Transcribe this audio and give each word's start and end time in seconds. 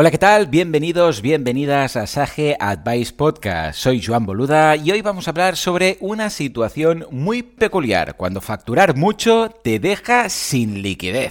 Hola, 0.00 0.12
¿qué 0.12 0.18
tal? 0.18 0.46
Bienvenidos, 0.46 1.22
bienvenidas 1.22 1.96
a 1.96 2.06
Sage 2.06 2.56
Advice 2.60 3.12
Podcast. 3.12 3.80
Soy 3.80 4.00
Joan 4.00 4.26
Boluda 4.26 4.76
y 4.76 4.92
hoy 4.92 5.02
vamos 5.02 5.26
a 5.26 5.32
hablar 5.32 5.56
sobre 5.56 5.96
una 5.98 6.30
situación 6.30 7.04
muy 7.10 7.42
peculiar, 7.42 8.14
cuando 8.14 8.40
facturar 8.40 8.94
mucho 8.94 9.52
te 9.64 9.80
deja 9.80 10.28
sin 10.28 10.82
liquidez. 10.82 11.30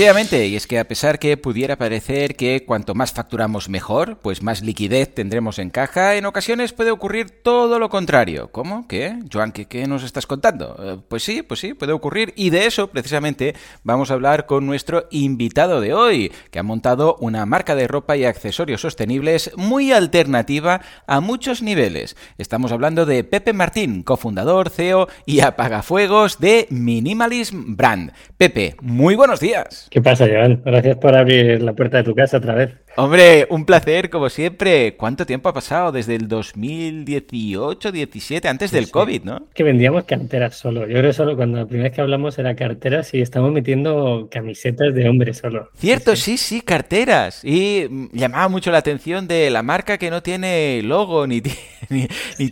Efectivamente, 0.00 0.46
y 0.46 0.56
es 0.56 0.66
que 0.66 0.78
a 0.78 0.88
pesar 0.88 1.18
que 1.18 1.36
pudiera 1.36 1.76
parecer 1.76 2.34
que 2.34 2.64
cuanto 2.64 2.94
más 2.94 3.12
facturamos 3.12 3.68
mejor, 3.68 4.16
pues 4.16 4.42
más 4.42 4.62
liquidez 4.62 5.14
tendremos 5.14 5.58
en 5.58 5.68
caja, 5.68 6.14
en 6.14 6.24
ocasiones 6.24 6.72
puede 6.72 6.90
ocurrir 6.90 7.28
todo 7.42 7.78
lo 7.78 7.90
contrario. 7.90 8.48
¿Cómo? 8.50 8.88
¿Qué? 8.88 9.18
Joan, 9.30 9.52
¿qué, 9.52 9.86
nos 9.86 10.02
estás 10.02 10.26
contando? 10.26 10.74
Eh, 10.82 11.02
pues 11.06 11.22
sí, 11.22 11.42
pues 11.42 11.60
sí, 11.60 11.74
puede 11.74 11.92
ocurrir. 11.92 12.32
Y 12.34 12.48
de 12.48 12.64
eso, 12.64 12.86
precisamente, 12.86 13.54
vamos 13.82 14.10
a 14.10 14.14
hablar 14.14 14.46
con 14.46 14.64
nuestro 14.64 15.06
invitado 15.10 15.82
de 15.82 15.92
hoy, 15.92 16.32
que 16.50 16.58
ha 16.58 16.62
montado 16.62 17.16
una 17.20 17.44
marca 17.44 17.74
de 17.74 17.86
ropa 17.86 18.16
y 18.16 18.24
accesorios 18.24 18.80
sostenibles 18.80 19.50
muy 19.56 19.92
alternativa 19.92 20.80
a 21.06 21.20
muchos 21.20 21.60
niveles. 21.60 22.16
Estamos 22.38 22.72
hablando 22.72 23.04
de 23.04 23.22
Pepe 23.22 23.52
Martín, 23.52 24.02
cofundador, 24.02 24.70
CEO 24.70 25.08
y 25.26 25.40
apagafuegos 25.40 26.38
de 26.38 26.68
Minimalism 26.70 27.76
Brand. 27.76 28.14
Pepe, 28.38 28.76
muy 28.80 29.14
buenos 29.14 29.40
días. 29.40 29.89
¿Qué 29.90 30.00
pasa, 30.00 30.26
Joan? 30.26 30.62
Gracias 30.64 30.96
por 30.98 31.14
abrir 31.16 31.62
la 31.62 31.74
puerta 31.74 31.98
de 31.98 32.04
tu 32.04 32.14
casa 32.14 32.38
otra 32.38 32.54
vez. 32.54 32.70
Hombre, 32.96 33.46
un 33.50 33.64
placer, 33.64 34.10
como 34.10 34.28
siempre. 34.28 34.96
¿Cuánto 34.96 35.24
tiempo 35.24 35.48
ha 35.48 35.52
pasado? 35.52 35.92
Desde 35.92 36.16
el 36.16 36.28
2018, 36.28 37.92
17, 37.92 38.48
antes 38.48 38.70
del 38.72 38.90
COVID, 38.90 39.22
¿no? 39.22 39.46
Que 39.54 39.62
vendíamos 39.62 40.04
carteras 40.04 40.56
solo. 40.56 40.86
Yo 40.86 40.98
creo 40.98 41.12
solo 41.12 41.36
cuando 41.36 41.58
la 41.58 41.66
primera 41.66 41.88
vez 41.88 41.94
que 41.94 42.00
hablamos 42.00 42.38
era 42.38 42.54
carteras 42.56 43.14
y 43.14 43.20
estamos 43.20 43.52
metiendo 43.52 44.28
camisetas 44.30 44.92
de 44.94 45.08
hombre 45.08 45.34
solo. 45.34 45.70
Cierto, 45.76 46.16
sí, 46.16 46.36
sí, 46.36 46.60
carteras. 46.62 47.44
Y 47.44 48.10
llamaba 48.12 48.48
mucho 48.48 48.70
la 48.72 48.78
atención 48.78 49.28
de 49.28 49.50
la 49.50 49.62
marca 49.62 49.96
que 49.96 50.10
no 50.10 50.22
tiene 50.22 50.82
logo, 50.82 51.26
ni, 51.28 51.42
ni, 51.88 52.08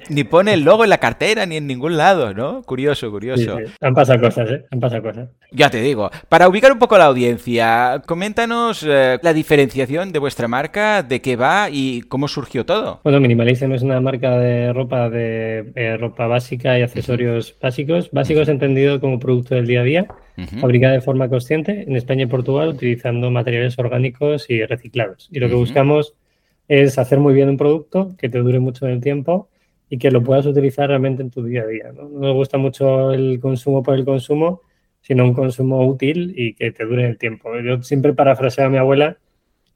ni, 0.09 0.25
pone 0.25 0.55
el 0.55 0.63
logo 0.63 0.85
en 0.85 0.91
la 0.91 0.99
cartera, 0.99 1.47
ni 1.47 1.57
en 1.57 1.67
ningún 1.67 1.97
lado, 1.97 2.33
¿no? 2.33 2.63
Curioso, 2.63 3.11
curioso. 3.11 3.59
Han 3.81 3.95
pasado 3.95 4.21
cosas, 4.21 4.51
¿eh? 4.51 4.65
Han 4.71 4.81
pasado 4.81 5.03
cosas. 5.03 5.29
Ya 5.51 5.69
te 5.69 5.81
digo. 5.81 6.11
Para 6.29 6.49
ubicar 6.49 6.73
un 6.73 6.79
poco 6.79 6.97
la 6.97 7.07
audiencia, 7.07 8.03
coméntanos 8.07 8.85
eh, 8.87 9.19
la 9.23 9.33
diferenciación 9.33 10.13
de 10.13 10.19
vuestra 10.29 10.47
marca, 10.47 11.03
de 11.03 11.23
qué 11.23 11.37
va 11.37 11.71
y 11.73 12.03
cómo 12.03 12.29
surgió 12.29 12.67
todo. 12.67 13.01
Bueno, 13.03 13.19
Minimalism 13.19 13.73
es 13.73 13.81
una 13.81 13.99
marca 13.99 14.39
de 14.39 14.75
ropa 14.75 15.09
de 15.09 15.73
eh, 15.75 15.97
ropa 15.97 16.27
básica 16.27 16.79
y 16.79 16.83
accesorios 16.83 17.57
básicos, 17.63 18.11
básicos 18.11 18.51
entendido 18.51 19.01
como 19.01 19.19
producto 19.19 19.55
del 19.55 19.67
día 19.67 19.81
a 19.81 19.85
día, 19.85 20.07
fabricada 20.61 20.93
de 20.93 21.01
forma 21.01 21.31
consciente 21.31 21.85
en 21.89 21.97
España 21.97 22.25
y 22.25 22.27
Portugal 22.27 22.69
utilizando 22.69 23.31
materiales 23.31 23.79
orgánicos 23.79 24.51
y 24.51 24.63
reciclados. 24.67 25.31
Y 25.33 25.39
lo 25.41 25.49
que 25.49 25.55
buscamos 25.55 26.13
es 26.69 26.99
hacer 26.99 27.21
muy 27.21 27.33
bien 27.33 27.49
un 27.49 27.57
producto 27.57 28.15
que 28.19 28.29
te 28.29 28.39
dure 28.39 28.61
mucho 28.61 28.87
en 28.87 28.93
el 28.93 29.01
tiempo 29.01 29.49
y 29.89 29.97
que 29.97 30.11
lo 30.11 30.23
puedas 30.23 30.45
utilizar 30.45 30.89
realmente 30.89 31.23
en 31.23 31.31
tu 31.31 31.43
día 31.43 31.63
a 31.63 31.67
día. 31.67 31.93
¿no? 31.95 32.07
Nos 32.07 32.35
gusta 32.35 32.59
mucho 32.59 33.13
el 33.13 33.41
consumo 33.41 33.83
por 33.83 33.95
el 33.95 34.05
consumo 34.05 34.61
sino 35.01 35.25
un 35.25 35.33
consumo 35.33 35.87
útil 35.87 36.35
y 36.37 36.53
que 36.53 36.71
te 36.71 36.85
dure 36.85 37.07
el 37.07 37.17
tiempo. 37.17 37.59
Yo 37.61 37.83
siempre 37.83 38.13
parafraseaba 38.13 38.69
a 38.69 38.71
mi 38.71 38.77
abuela 38.77 39.17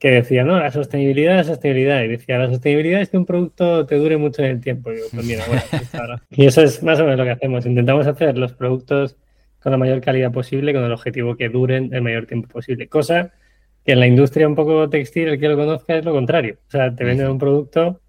que 0.03 0.11
decía, 0.11 0.43
no, 0.43 0.59
la 0.59 0.73
sostenibilidad, 0.73 1.37
la 1.37 1.45
sostenibilidad. 1.45 2.03
Y 2.03 2.09
decía, 2.09 2.37
la 2.37 2.49
sostenibilidad 2.49 3.01
es 3.03 3.11
que 3.11 3.19
un 3.19 3.25
producto 3.25 3.87
te 3.87 3.95
dure 3.95 4.17
mucho 4.17 4.43
en 4.43 4.51
el 4.51 4.61
tiempo. 4.61 4.91
Y, 4.91 4.97
pues 4.97 5.25
mira, 5.25 5.45
bueno, 5.47 5.63
pues 5.71 6.21
y 6.31 6.45
eso 6.45 6.61
es 6.61 6.83
más 6.83 6.99
o 6.99 7.05
menos 7.05 7.19
lo 7.19 7.25
que 7.25 7.31
hacemos. 7.31 7.65
Intentamos 7.67 8.09
hacer 8.09 8.37
los 8.37 8.53
productos 8.53 9.17
con 9.61 9.71
la 9.71 9.79
mayor 9.79 10.01
calidad 10.01 10.33
posible, 10.33 10.75
con 10.75 10.83
el 10.83 10.91
objetivo 10.91 11.37
que 11.37 11.49
duren 11.51 11.95
el 11.95 12.03
mayor 12.03 12.27
tiempo 12.27 12.49
posible. 12.49 12.89
Cosa 12.89 13.31
que 13.85 13.93
en 13.93 14.01
la 14.01 14.09
industria 14.09 14.49
un 14.49 14.57
poco 14.57 14.91
textil, 14.91 15.29
el 15.29 15.39
que 15.39 15.47
lo 15.47 15.57
conozca 15.57 15.95
es 15.95 16.05
lo 16.05 16.11
contrario. 16.11 16.57
O 16.67 16.71
sea, 16.73 16.93
te 16.93 17.05
venden 17.05 17.29
un 17.29 17.39
producto 17.39 18.01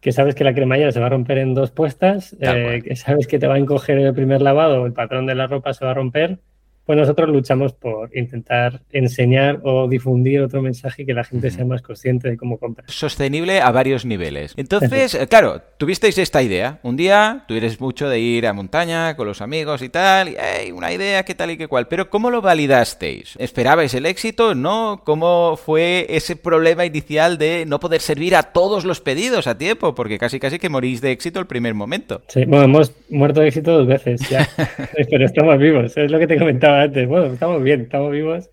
que 0.00 0.10
sabes 0.10 0.34
que 0.34 0.44
la 0.44 0.54
cremallera 0.54 0.90
se 0.90 1.00
va 1.00 1.06
a 1.08 1.10
romper 1.10 1.36
en 1.36 1.52
dos 1.52 1.70
puestas, 1.70 2.34
eh, 2.40 2.80
que 2.82 2.96
sabes 2.96 3.26
que 3.26 3.38
te 3.38 3.46
va 3.46 3.56
a 3.56 3.58
encoger 3.58 3.98
el 3.98 4.14
primer 4.14 4.40
lavado, 4.40 4.86
el 4.86 4.94
patrón 4.94 5.26
de 5.26 5.34
la 5.34 5.48
ropa 5.48 5.74
se 5.74 5.84
va 5.84 5.90
a 5.90 5.94
romper 5.94 6.38
pues 6.84 6.98
nosotros 6.98 7.28
luchamos 7.28 7.72
por 7.72 8.16
intentar 8.16 8.80
enseñar 8.90 9.60
o 9.62 9.88
difundir 9.88 10.40
otro 10.40 10.62
mensaje 10.62 11.06
que 11.06 11.14
la 11.14 11.24
gente 11.24 11.50
sea 11.50 11.64
más 11.64 11.80
consciente 11.80 12.28
de 12.28 12.36
cómo 12.36 12.58
comprar. 12.58 12.90
Sostenible 12.90 13.60
a 13.60 13.70
varios 13.70 14.04
niveles. 14.04 14.54
Entonces, 14.56 15.16
claro, 15.28 15.62
tuvisteis 15.78 16.18
esta 16.18 16.42
idea. 16.42 16.80
Un 16.82 16.96
día 16.96 17.44
tú 17.46 17.54
eres 17.54 17.80
mucho 17.80 18.08
de 18.08 18.18
ir 18.18 18.46
a 18.46 18.52
montaña 18.52 19.16
con 19.16 19.26
los 19.26 19.40
amigos 19.40 19.82
y 19.82 19.88
tal, 19.88 20.28
y 20.30 20.36
hey, 20.38 20.72
una 20.72 20.92
idea, 20.92 21.24
qué 21.24 21.34
tal 21.34 21.52
y 21.52 21.56
qué 21.56 21.68
cual. 21.68 21.86
Pero 21.88 22.10
¿cómo 22.10 22.30
lo 22.30 22.42
validasteis? 22.42 23.36
¿Esperabais 23.38 23.94
el 23.94 24.06
éxito? 24.06 24.54
¿No? 24.54 25.02
¿Cómo 25.04 25.56
fue 25.56 26.06
ese 26.08 26.36
problema 26.36 26.84
inicial 26.84 27.38
de 27.38 27.64
no 27.66 27.78
poder 27.78 28.00
servir 28.00 28.34
a 28.34 28.42
todos 28.42 28.84
los 28.84 29.00
pedidos 29.00 29.46
a 29.46 29.56
tiempo? 29.56 29.94
Porque 29.94 30.18
casi 30.18 30.40
casi 30.40 30.58
que 30.58 30.68
morís 30.68 31.00
de 31.00 31.12
éxito 31.12 31.38
el 31.38 31.46
primer 31.46 31.74
momento. 31.74 32.22
Sí, 32.28 32.44
bueno, 32.44 32.64
hemos 32.64 32.92
muerto 33.08 33.40
de 33.40 33.48
éxito 33.48 33.78
dos 33.78 33.86
veces 33.86 34.28
ya, 34.28 34.48
pero 35.10 35.24
estamos 35.24 35.58
vivos, 35.58 35.96
es 35.96 36.10
lo 36.10 36.18
que 36.18 36.26
te 36.26 36.38
comentaba 36.38 36.71
antes. 36.80 37.08
Bueno, 37.08 37.26
estamos 37.26 37.62
bien, 37.62 37.82
estamos 37.82 38.12
vivos, 38.12 38.50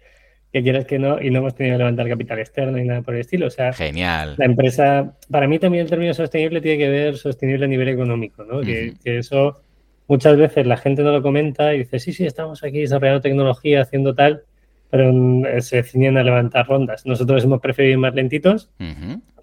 que 0.51 0.63
quieras 0.63 0.85
que 0.85 0.99
no, 0.99 1.21
y 1.21 1.29
no 1.29 1.39
hemos 1.39 1.55
tenido 1.55 1.75
que 1.75 1.79
levantar 1.79 2.07
capital 2.09 2.39
externo 2.39 2.77
ni 2.77 2.85
nada 2.85 3.01
por 3.01 3.13
el 3.15 3.21
estilo. 3.21 3.47
O 3.47 3.51
sea, 3.51 3.73
genial. 3.73 4.35
La 4.37 4.45
empresa, 4.45 5.15
para 5.29 5.47
mí 5.47 5.59
también 5.59 5.83
el 5.83 5.89
término 5.89 6.13
sostenible 6.13 6.61
tiene 6.61 6.77
que 6.77 6.89
ver 6.89 7.17
sostenible 7.17 7.65
a 7.65 7.67
nivel 7.67 7.87
económico, 7.87 8.43
¿no? 8.43 8.61
que, 8.61 8.93
eso 9.03 9.61
muchas 10.07 10.37
veces 10.37 10.65
la 10.65 10.77
gente 10.77 11.03
no 11.03 11.11
lo 11.11 11.21
comenta 11.21 11.73
y 11.73 11.79
dice, 11.79 11.99
sí, 11.99 12.13
sí, 12.13 12.25
estamos 12.25 12.63
aquí 12.63 12.79
desarrollando 12.79 13.21
tecnología, 13.21 13.81
haciendo 13.81 14.15
tal, 14.15 14.41
pero 14.89 15.13
se 15.61 15.83
ciñen 15.83 16.17
a 16.17 16.23
levantar 16.23 16.67
rondas. 16.67 17.05
Nosotros 17.05 17.43
hemos 17.43 17.61
preferido 17.61 17.93
ir 17.93 17.97
más 17.99 18.15
lentitos 18.15 18.71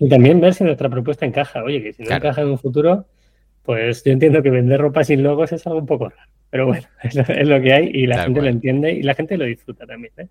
y 0.00 0.09
también 0.09 0.41
ver 0.41 0.54
si 0.54 0.65
nuestra 0.65 0.88
propuesta 0.88 1.25
encaja. 1.25 1.62
Oye, 1.62 1.82
que 1.82 1.92
si 1.92 2.03
no 2.03 2.15
encaja 2.15 2.42
en 2.42 2.48
un 2.48 2.59
futuro, 2.59 3.06
pues 3.62 4.03
yo 4.04 4.12
entiendo 4.12 4.42
que 4.42 4.50
vender 4.50 4.81
ropa 4.81 5.04
sin 5.04 5.22
logos 5.22 5.53
es 5.53 5.65
algo 5.66 5.78
un 5.78 5.86
poco 5.86 6.09
raro. 6.09 6.31
Pero 6.51 6.67
bueno, 6.67 6.87
es 7.03 7.15
lo, 7.49 7.61
que 7.61 7.73
hay 7.73 7.91
y 7.93 8.07
la 8.07 8.25
gente 8.25 8.43
lo 8.43 8.49
entiende 8.49 8.93
y 8.93 9.03
la 9.03 9.15
gente 9.15 9.37
lo 9.37 9.45
disfruta 9.45 9.87
también. 9.87 10.12
¿eh? 10.17 10.27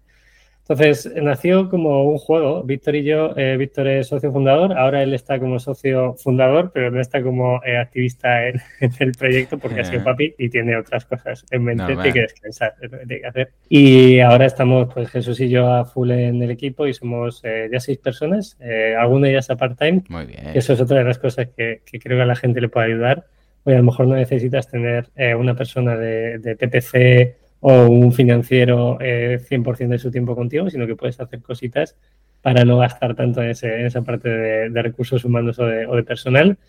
Entonces, 0.68 1.14
nació 1.22 1.70
como 1.70 2.06
un 2.06 2.18
juego. 2.18 2.64
Víctor 2.64 2.96
y 2.96 3.04
yo, 3.04 3.38
eh, 3.38 3.56
Víctor 3.56 3.88
es 3.88 4.08
socio 4.08 4.32
fundador, 4.32 4.74
ahora 4.74 5.04
él 5.04 5.14
está 5.14 5.40
como 5.40 5.60
socio 5.60 6.16
fundador, 6.16 6.72
pero 6.74 6.90
no 6.90 7.00
está 7.00 7.22
como 7.22 7.62
eh, 7.64 7.78
activista 7.78 8.48
en, 8.48 8.60
el 9.00 9.12
proyecto 9.12 9.60
porque 9.60 9.82
ha 9.82 9.86
sido 9.86 10.04
papi 10.04 10.34
y 10.40 10.50
tiene 10.50 10.76
otras 10.76 11.06
cosas 11.06 11.46
en 11.52 11.66
mente, 11.66 11.86
tiene 11.86 12.12
que 12.12 12.22
descansar, 12.22 12.74
es 12.82 12.92
lo 12.92 12.98
que 12.98 13.06
tiene 13.06 13.22
que 13.22 13.28
hacer. 13.28 13.52
Y 13.70 14.20
ahora 14.22 14.48
estamos, 14.48 14.92
pues 14.92 15.12
Jesús 15.12 15.40
y 15.40 15.50
yo 15.50 15.72
a 15.72 15.86
full 15.86 16.10
en 16.10 16.42
el 16.42 16.50
equipo 16.50 16.88
y 16.88 16.96
somos 16.96 17.44
ya 17.44 17.80
seis 17.80 18.00
personas, 18.00 18.58
alguna 18.98 19.30
ya 19.30 19.40
es 19.40 19.48
part-time. 19.48 20.02
Muy 20.10 20.26
bien. 20.26 20.50
Eso 20.56 20.74
es 20.74 20.82
otra 20.82 20.98
de 20.98 21.04
las 21.04 21.20
cosas 21.20 21.48
que, 21.56 21.82
que 21.86 22.00
creo 22.00 22.18
que 22.18 22.24
a 22.24 22.26
la 22.26 22.36
gente 22.36 22.60
le 22.60 22.70
puede 22.70 22.88
ayudar 22.88 23.28
Oye, 23.66 23.76
a 23.76 23.80
lo 23.80 23.86
mejor 23.86 24.08
no 24.08 24.16
necesitas 24.16 24.70
tener 24.70 25.10
eh, 25.16 25.34
una 25.34 25.56
persona 25.56 25.98
de, 25.98 26.38
de, 26.38 26.56
PPC 26.56 27.36
o 27.62 27.88
un 27.88 28.14
financiero 28.14 29.00
eh, 29.02 29.40
100% 29.50 29.88
de 29.88 29.98
su 29.98 30.12
tiempo 30.12 30.36
contigo, 30.36 30.70
sino 30.70 30.86
que 30.86 30.96
puedes 30.96 31.20
hacer 31.20 31.42
cositas 31.42 31.98
para 32.44 32.64
no 32.64 32.78
gastar 32.78 33.16
tanto 33.16 33.42
en, 33.42 33.50
esa 33.50 34.04
parte 34.04 34.30
de, 34.30 34.82
recursos 34.84 35.26
humanos 35.26 35.58
o 35.58 35.66
de, 35.66 36.04
personal. 36.04 36.60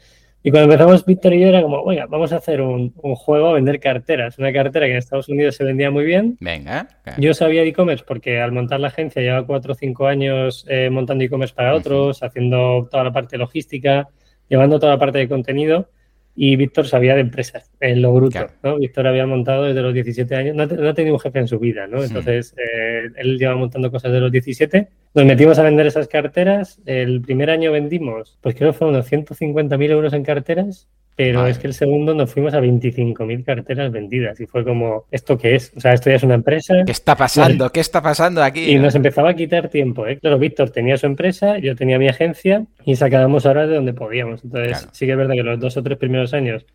Y 0.42 0.50
cuando 0.50 0.72
empezamos, 0.72 1.04
Víctor 1.04 1.34
y 1.34 1.40
yo 1.40 1.48
era 1.48 1.60
como, 1.60 1.82
oiga, 1.82 2.06
vamos 2.06 2.32
a 2.32 2.36
hacer 2.36 2.62
un, 2.62 2.94
juego 2.94 3.48
a 3.48 3.52
vender 3.52 3.78
carteras. 3.78 4.38
Una 4.38 4.50
cartera 4.54 4.86
que 4.86 4.92
en 4.92 4.98
Estados 4.98 5.28
Unidos 5.28 5.54
se 5.54 5.64
vendía 5.64 5.90
muy 5.90 6.04
bien. 6.04 6.38
Venga. 6.40 6.88
Yo 7.18 7.34
sabía 7.34 7.60
de 7.60 7.68
e-commerce 7.68 8.04
porque 8.08 8.40
al 8.40 8.52
montar 8.52 8.80
la 8.80 8.88
agencia 8.88 9.20
llevaba 9.20 9.46
cuatro 9.46 9.72
o 9.72 9.76
cinco 9.76 10.06
años 10.06 10.64
eh, 10.66 10.88
montando 10.88 11.24
e-commerce 11.24 11.54
para 11.54 11.74
otros, 11.74 12.22
haciendo 12.22 12.88
toda 12.90 13.04
la 13.04 13.12
parte 13.12 13.36
logística, 13.36 14.08
llevando 14.48 14.78
toda 14.78 14.92
la 14.92 14.98
parte 14.98 15.18
de 15.18 15.28
contenido 15.28 15.90
y 16.36 16.54
Víctor 16.56 16.86
sabía 16.86 17.14
de 17.14 17.22
empresas, 17.22 17.72
en 17.80 18.02
lo 18.02 18.12
bruto, 18.12 18.46
¿no? 18.62 18.76
Víctor 18.76 19.06
había 19.06 19.26
montado 19.26 19.64
desde 19.64 19.80
los 19.80 19.94
17 19.94 20.34
años, 20.36 20.54
no, 20.54 20.64
ha 20.64 20.94
tenido 20.94 21.14
un 21.14 21.20
jefe 21.20 21.38
en 21.38 21.48
su 21.48 21.58
vida, 21.58 21.86
¿no? 21.86 22.04
Entonces, 22.04 22.54
eh, 22.58 23.08
él 23.16 23.38
lleva 23.38 23.56
montando 23.56 23.90
cosas 23.90 24.12
de 24.12 24.20
los 24.20 24.30
17. 24.30 24.88
Nos 25.14 25.24
metimos 25.24 25.58
a 25.58 25.62
vender 25.62 25.86
esas 25.86 26.08
carteras. 26.08 26.78
El 26.84 27.22
primer 27.22 27.48
año 27.48 27.72
vendimos, 27.72 28.38
pues 28.42 28.54
creo 28.54 28.72
que 28.72 28.78
fueron 28.78 28.94
unos 28.94 29.10
150.000 29.10 29.90
euros 29.90 30.12
en 30.12 30.22
carteras 30.22 30.88
pero 31.16 31.46
es 31.46 31.58
que 31.58 31.66
el 31.66 31.72
segundo 31.72 32.12
nos 32.12 32.30
fuimos 32.30 32.52
a 32.52 32.60
25.000 32.60 33.42
carteras 33.42 33.90
vendidas 33.90 34.38
y 34.38 34.46
fue 34.46 34.64
como, 34.64 35.06
¿esto 35.10 35.38
qué 35.38 35.54
es? 35.54 35.72
O 35.74 35.80
sea, 35.80 35.94
esto 35.94 36.10
ya 36.10 36.16
es 36.16 36.22
una 36.22 36.34
empresa. 36.34 36.74
¿Qué 36.84 36.92
está 36.92 37.16
pasando? 37.16 37.72
¿Qué 37.72 37.80
está 37.80 38.02
pasando 38.02 38.42
aquí? 38.42 38.70
Y 38.70 38.78
nos 38.78 38.94
empezaba 38.94 39.30
a 39.30 39.34
quitar 39.34 39.70
tiempo. 39.70 40.06
¿eh? 40.06 40.18
Claro, 40.18 40.38
Víctor 40.38 40.68
tenía 40.68 40.98
su 40.98 41.06
empresa, 41.06 41.56
yo 41.56 41.74
tenía 41.74 41.98
mi 41.98 42.06
agencia 42.06 42.66
y 42.84 42.96
sacábamos 42.96 43.46
ahora 43.46 43.66
de 43.66 43.76
donde 43.76 43.94
podíamos. 43.94 44.44
Entonces, 44.44 44.88
sí 44.92 45.06
que 45.06 45.12
es 45.12 45.18
verdad 45.18 45.32
que 45.32 45.42
los 45.42 45.58
dos 45.58 45.78
o 45.78 45.82
tres 45.82 45.96
primeros 45.96 46.34
años 46.34 46.66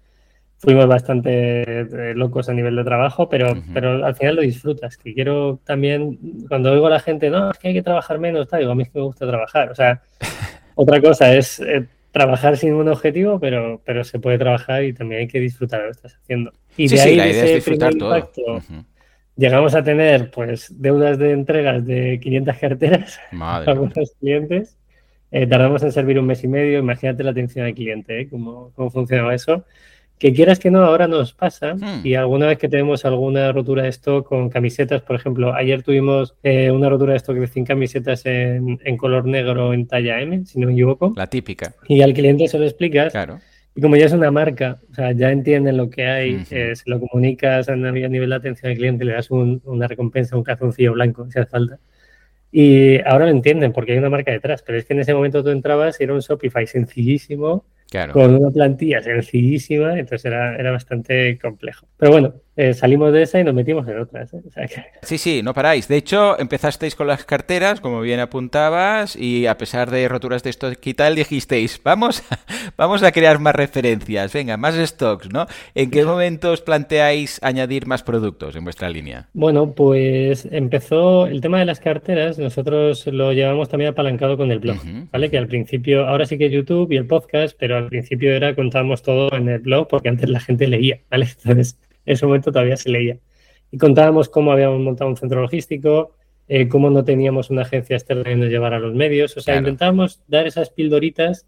fuimos 0.57 0.87
bastante 0.87 1.61
eh, 1.63 2.13
locos 2.15 2.49
a 2.49 2.53
nivel 2.53 2.75
de 2.75 2.83
trabajo, 2.83 3.29
pero, 3.29 3.53
pero 3.75 4.03
al 4.03 4.15
final 4.15 4.37
lo 4.37 4.41
disfrutas. 4.41 4.97
Que 4.97 5.13
quiero 5.13 5.59
también, 5.63 6.17
cuando 6.47 6.71
oigo 6.71 6.87
a 6.87 6.91
la 6.91 6.99
gente, 6.99 7.29
no, 7.29 7.51
es 7.51 7.59
que 7.59 7.67
hay 7.67 7.73
que 7.75 7.83
trabajar 7.83 8.17
menos, 8.17 8.47
tal, 8.47 8.61
digo, 8.61 8.71
a 8.71 8.75
mí 8.75 8.81
es 8.81 8.89
que 8.89 8.97
me 8.97 9.05
gusta 9.05 9.27
trabajar. 9.27 9.69
O 9.69 9.75
sea, 9.75 10.01
otra 10.73 10.99
cosa 10.99 11.31
es... 11.31 11.59
Eh, 11.59 11.85
trabajar 12.11 12.57
sin 12.57 12.73
un 12.73 12.87
objetivo, 12.87 13.39
pero, 13.39 13.81
pero 13.85 14.03
se 14.03 14.19
puede 14.19 14.37
trabajar 14.37 14.83
y 14.83 14.93
también 14.93 15.21
hay 15.21 15.27
que 15.27 15.39
disfrutar 15.39 15.81
lo 15.81 15.85
que 15.87 15.91
estás 15.91 16.15
haciendo. 16.21 16.51
Y 16.77 16.87
de 16.87 17.01
ahí, 17.01 17.19
ese 17.19 17.61
primer 17.61 17.93
impacto, 17.93 18.61
llegamos 19.35 19.73
a 19.75 19.83
tener 19.83 20.29
pues 20.31 20.67
deudas 20.79 21.17
de 21.17 21.31
entregas 21.31 21.85
de 21.85 22.19
500 22.21 22.57
carteras 22.57 23.19
a 23.39 23.57
algunos 23.57 24.13
clientes. 24.19 24.77
Eh, 25.31 25.47
tardamos 25.47 25.81
en 25.83 25.93
servir 25.93 26.19
un 26.19 26.25
mes 26.25 26.43
y 26.43 26.47
medio. 26.47 26.79
Imagínate 26.79 27.23
la 27.23 27.31
atención 27.31 27.65
al 27.65 27.73
cliente, 27.73 28.21
¿eh? 28.21 28.29
cómo, 28.29 28.71
cómo 28.75 28.89
funcionaba 28.89 29.33
eso 29.33 29.65
que 30.21 30.33
quieras 30.33 30.59
que 30.59 30.69
no, 30.69 30.83
ahora 30.83 31.07
nos 31.07 31.33
pasa 31.33 31.73
hmm. 31.73 32.01
y 32.05 32.13
alguna 32.13 32.45
vez 32.45 32.59
que 32.59 32.69
tenemos 32.69 33.05
alguna 33.05 33.51
rotura 33.51 33.81
de 33.81 33.89
stock 33.89 34.27
con 34.27 34.51
camisetas, 34.51 35.01
por 35.01 35.15
ejemplo, 35.15 35.55
ayer 35.55 35.81
tuvimos 35.81 36.35
eh, 36.43 36.69
una 36.69 36.89
rotura 36.89 37.13
de 37.13 37.17
stock 37.17 37.37
de 37.37 37.47
100 37.47 37.65
camisetas 37.65 38.21
en, 38.27 38.77
color 38.97 39.25
negro 39.25 39.73
en 39.73 39.87
talla 39.87 40.21
M, 40.21 40.45
si 40.45 40.59
no 40.59 40.67
me 40.67 40.73
equivoco. 40.73 41.11
La 41.15 41.25
típica. 41.25 41.73
Y 41.87 42.03
al 42.03 42.13
cliente 42.13 42.47
se 42.47 42.59
lo 42.59 42.65
explicas. 42.65 43.11
Claro. 43.11 43.39
Y 43.73 43.81
como 43.81 43.95
ya 43.95 44.05
es 44.05 44.13
una 44.13 44.29
marca, 44.29 44.79
o 44.91 44.93
sea, 44.93 45.11
ya 45.11 45.31
entienden 45.31 45.75
lo 45.75 45.89
que 45.89 46.05
hay, 46.05 46.45
eh, 46.51 46.75
se 46.75 46.83
lo 46.85 46.99
comunicas 46.99 47.67
a, 47.67 47.75
nivel 47.75 48.29
de 48.29 48.35
atención 48.35 48.69
al 48.69 48.77
cliente, 48.77 49.05
le 49.05 49.13
das 49.13 49.31
una 49.31 49.87
recompensa, 49.87 50.37
un 50.37 50.43
calzoncillo 50.43 50.93
blanco, 50.93 51.27
si 51.31 51.39
hace 51.39 51.49
falta. 51.49 51.79
Y 52.51 53.01
ahora 53.07 53.25
lo 53.25 53.31
entienden 53.31 53.73
porque 53.73 53.93
hay 53.93 53.97
una 53.97 54.11
marca 54.11 54.31
detrás, 54.31 54.61
pero 54.61 54.77
es 54.77 54.85
que 54.85 54.93
en 54.93 54.99
ese 54.99 55.15
momento 55.15 55.43
tú 55.43 55.49
entrabas 55.49 55.99
y 55.99 56.03
era 56.03 56.13
un 56.13 56.19
Shopify 56.19 56.67
sencillísimo, 56.67 57.65
con 58.13 58.35
una 58.35 58.51
plantilla 58.51 59.01
sencillísima, 59.01 59.99
entonces 59.99 60.25
era, 60.25 60.55
era 60.55 60.71
bastante 60.71 61.37
complejo. 61.39 61.87
Pero 61.97 62.11
bueno, 62.11 62.33
eh, 62.61 62.75
salimos 62.75 63.11
de 63.11 63.23
esa 63.23 63.39
y 63.39 63.43
nos 63.43 63.55
metimos 63.55 63.87
en 63.87 63.99
otras. 63.99 64.31
¿eh? 64.33 64.41
Sí, 65.01 65.17
sí, 65.17 65.41
no 65.43 65.53
paráis. 65.53 65.87
De 65.87 65.97
hecho, 65.97 66.39
empezasteis 66.39 66.95
con 66.95 67.07
las 67.07 67.25
carteras, 67.25 67.81
como 67.81 68.01
bien 68.01 68.19
apuntabas, 68.19 69.15
y 69.15 69.47
a 69.47 69.57
pesar 69.57 69.89
de 69.89 70.07
roturas 70.07 70.43
de 70.43 70.51
stock 70.51 70.77
y 70.85 70.93
tal, 70.93 71.15
dijisteis, 71.15 71.81
vamos, 71.83 72.23
vamos 72.77 73.01
a 73.01 73.11
crear 73.11 73.39
más 73.39 73.55
referencias, 73.55 74.31
venga, 74.31 74.57
más 74.57 74.75
stocks, 74.75 75.33
¿no? 75.33 75.47
¿En 75.73 75.89
qué 75.89 76.05
momento 76.05 76.51
os 76.51 76.61
planteáis 76.61 77.39
añadir 77.41 77.87
más 77.87 78.03
productos 78.03 78.55
en 78.55 78.63
vuestra 78.63 78.89
línea? 78.89 79.27
Bueno, 79.33 79.71
pues 79.71 80.47
empezó 80.51 81.25
el 81.25 81.41
tema 81.41 81.57
de 81.57 81.65
las 81.65 81.79
carteras, 81.79 82.37
nosotros 82.37 83.07
lo 83.07 83.33
llevamos 83.33 83.69
también 83.69 83.89
apalancado 83.89 84.37
con 84.37 84.51
el 84.51 84.59
blog, 84.59 84.77
¿vale? 85.11 85.31
Que 85.31 85.39
al 85.39 85.47
principio, 85.47 86.05
ahora 86.07 86.27
sí 86.27 86.37
que 86.37 86.51
YouTube 86.51 86.91
y 86.91 86.97
el 86.97 87.07
podcast, 87.07 87.57
pero 87.59 87.77
al 87.77 87.87
principio 87.87 88.31
era 88.31 88.53
contábamos 88.53 89.01
todo 89.01 89.35
en 89.35 89.49
el 89.49 89.59
blog 89.59 89.87
porque 89.87 90.09
antes 90.09 90.29
la 90.29 90.39
gente 90.39 90.67
leía, 90.67 90.99
¿vale? 91.09 91.25
Entonces 91.43 91.77
en 92.05 92.13
ese 92.13 92.25
momento 92.25 92.51
todavía 92.51 92.77
se 92.77 92.89
leía. 92.89 93.17
Y 93.71 93.77
contábamos 93.77 94.29
cómo 94.29 94.51
habíamos 94.51 94.79
montado 94.79 95.09
un 95.09 95.17
centro 95.17 95.41
logístico, 95.41 96.15
eh, 96.47 96.67
cómo 96.67 96.89
no 96.89 97.05
teníamos 97.05 97.49
una 97.49 97.61
agencia 97.61 97.95
externa 97.95 98.23
que 98.23 98.35
nos 98.35 98.49
llevara 98.49 98.77
a 98.77 98.79
los 98.79 98.93
medios. 98.93 99.37
O 99.37 99.41
sea, 99.41 99.57
intentábamos 99.57 100.21
dar 100.27 100.47
esas 100.47 100.69
pildoritas 100.69 101.45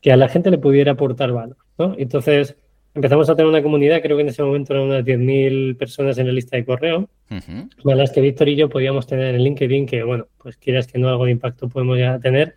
que 0.00 0.12
a 0.12 0.16
la 0.16 0.28
gente 0.28 0.50
le 0.50 0.58
pudiera 0.58 0.92
aportar 0.92 1.32
valor. 1.32 1.58
¿no? 1.76 1.94
Entonces, 1.98 2.56
empezamos 2.94 3.28
a 3.28 3.36
tener 3.36 3.48
una 3.48 3.62
comunidad, 3.62 4.00
creo 4.00 4.16
que 4.16 4.22
en 4.22 4.28
ese 4.28 4.42
momento 4.42 4.72
eran 4.72 4.86
unas 4.86 5.04
10.000 5.04 5.76
personas 5.76 6.18
en 6.18 6.26
la 6.26 6.32
lista 6.32 6.56
de 6.56 6.64
correo, 6.64 7.08
uh 7.30 7.94
las 7.94 8.10
que 8.10 8.20
Víctor 8.20 8.48
y 8.48 8.56
yo 8.56 8.68
podíamos 8.68 9.06
tener 9.06 9.34
en 9.34 9.42
LinkedIn, 9.42 9.86
que 9.86 10.02
bueno, 10.02 10.26
pues 10.38 10.56
quieras 10.56 10.86
que 10.86 10.98
no, 10.98 11.08
algo 11.08 11.26
de 11.26 11.32
impacto 11.32 11.68
podemos 11.68 11.98
ya 11.98 12.18
tener. 12.18 12.56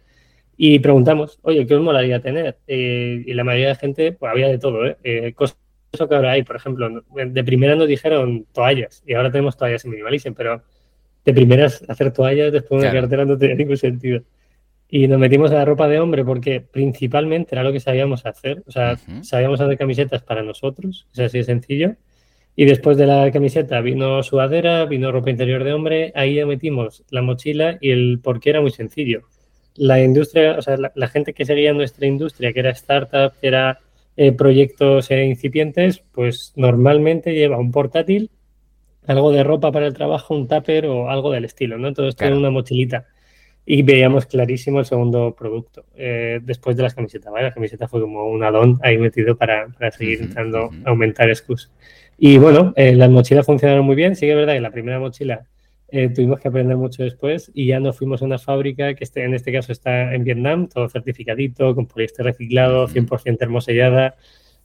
Y 0.58 0.80
preguntamos, 0.80 1.40
oye, 1.42 1.66
¿qué 1.66 1.76
os 1.76 1.82
molaría 1.82 2.20
tener? 2.22 2.58
Eh, 2.68 3.24
y 3.26 3.34
la 3.34 3.44
mayoría 3.44 3.70
de 3.70 3.76
gente, 3.76 4.12
pues 4.14 4.32
había 4.32 4.48
de 4.48 4.60
todo, 4.60 4.86
¿eh? 4.86 4.98
eh 5.04 5.34
cosas 5.34 5.58
eso 5.92 6.08
que 6.08 6.16
ahora 6.16 6.32
hay, 6.32 6.44
por 6.44 6.56
ejemplo, 6.56 7.04
de 7.14 7.44
primera 7.44 7.76
nos 7.76 7.88
dijeron 7.88 8.46
toallas 8.54 9.04
y 9.06 9.14
ahora 9.14 9.32
tenemos 9.32 9.58
toallas 9.58 9.84
en 9.86 9.92
minimalism, 9.92 10.34
pero 10.34 10.64
de 11.26 11.34
primeras 11.34 11.84
hacer 11.88 12.12
toallas 12.12 12.52
después 12.52 12.82
de 12.82 12.90
una 12.90 13.00
cartera 13.00 13.26
no 13.26 13.38
tenía 13.38 13.56
ningún 13.56 13.78
sentido. 13.78 14.24
Y 14.90 15.08
nos 15.08 15.20
metimos 15.20 15.52
a 15.52 15.56
la 15.56 15.66
ropa 15.66 15.88
de 15.88 16.00
hombre 16.00 16.26
porque 16.26 16.60
principalmente 16.60 17.56
era 17.56 17.64
lo 17.64 17.72
que 17.72 17.80
sabíamos 17.80 18.26
hacer. 18.26 18.64
O 18.68 18.72
sea, 18.72 18.98
sabíamos 19.22 19.62
hacer 19.62 19.78
camisetas 19.78 20.22
para 20.22 20.44
nosotros, 20.44 21.08
es 21.14 21.20
así 21.20 21.38
de 21.38 21.44
sencillo. 21.46 21.96
Y 22.56 22.66
después 22.66 22.98
de 22.98 23.08
la 23.08 23.32
camiseta 23.32 23.80
vino 23.80 24.22
sudadera, 24.24 24.86
vino 24.86 25.12
ropa 25.12 25.30
interior 25.30 25.64
de 25.64 25.72
hombre, 25.72 26.12
ahí 26.16 26.36
ya 26.36 26.46
metimos 26.46 27.06
la 27.10 27.22
mochila 27.22 27.78
y 27.80 27.92
el 27.92 28.20
porqué 28.22 28.50
era 28.50 28.62
muy 28.62 28.72
sencillo. 28.72 29.22
La 29.76 30.02
industria, 30.04 30.58
o 30.58 30.62
sea, 30.62 30.76
la, 30.76 30.92
la 30.96 31.08
gente 31.08 31.34
que 31.34 31.46
seguía 31.46 31.74
nuestra 31.74 32.06
industria, 32.06 32.52
que 32.52 32.60
era 32.60 32.72
startup, 32.72 33.32
que 33.40 33.48
era 33.48 33.80
eh, 34.18 34.31
proyectos 34.31 35.10
eh, 35.12 35.25
incipientes, 35.25 36.04
pues 36.12 36.54
normalmente 36.56 37.34
lleva 37.34 37.58
un 37.58 37.72
portátil, 37.72 38.30
algo 39.08 39.31
de 39.31 39.44
ropa 39.44 39.72
para 39.72 39.88
el 39.88 39.94
trabajo, 39.94 40.36
un 40.36 40.48
tupper 40.48 40.86
o 40.86 41.10
algo 41.10 41.31
del 41.31 41.46
estilo, 41.46 41.78
¿no? 41.78 41.94
Todo 41.94 42.08
esto 42.08 42.25
en 42.25 42.34
una 42.34 42.50
mochilita. 42.50 43.08
Y 43.66 43.84
veíamos 43.84 44.25
clarísimo 44.25 44.80
el 44.80 44.86
segundo 44.86 45.36
producto. 45.36 45.86
Eh, 45.96 46.40
después 46.44 46.75
de 46.75 46.84
las 46.84 46.96
camisetas, 46.96 47.31
¿vale? 47.31 47.46
La 47.46 47.54
camiseta 47.54 47.88
fue 47.88 48.02
como 48.02 48.28
un 48.28 48.44
add 48.44 48.56
ahí 48.81 48.98
metido 48.98 49.38
para, 49.38 49.68
seguir 49.92 50.22
intentando 50.22 50.72
aumentar 50.86 51.34
SKUs. 51.34 51.72
Y 52.18 52.38
bueno, 52.38 52.74
las 52.75 53.10
mochilas 53.10 53.46
funcionaron 53.46 53.86
muy 53.86 53.96
bien. 53.96 54.16
Sí 54.16 54.25
que 54.25 54.31
es 54.31 54.38
verdad 54.38 54.54
que 54.54 54.62
la 54.62 54.72
primera 54.72 55.00
mochila 55.00 55.46
eh, 55.92 56.10
tuvimos 56.10 56.40
que 56.40 56.48
aprender 56.48 56.78
mucho 56.78 57.04
después 57.04 57.52
y 57.54 57.68
ya 57.68 57.82
nos 57.82 57.98
fuimos 57.98 58.22
a 58.22 58.26
una 58.26 58.40
fábrica 58.40 58.94
que 58.94 59.04
este, 59.04 59.26
en 59.26 59.34
este 59.34 59.52
caso 59.52 59.74
está 59.74 60.14
en 60.16 60.24
Vietnam, 60.24 60.70
todo 60.70 60.88
certificadito, 60.88 61.76
con 61.76 61.86
poliéster 61.86 62.26
reciclado, 62.26 62.88
100% 62.88 63.38
termosellada. 63.38 64.16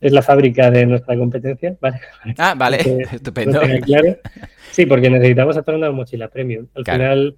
Es 0.01 0.13
la 0.13 0.23
fábrica 0.23 0.71
de 0.71 0.87
nuestra 0.87 1.17
competencia, 1.17 1.77
¿vale? 1.81 2.01
Ah, 2.39 2.55
vale, 2.57 2.79
estupendo. 3.13 3.61
Sí, 4.71 4.87
porque 4.87 5.11
necesitamos 5.11 5.57
hacer 5.57 5.75
una 5.75 5.91
mochila 5.91 6.29
premium. 6.29 6.69
Al 6.75 6.85
final, 6.85 7.37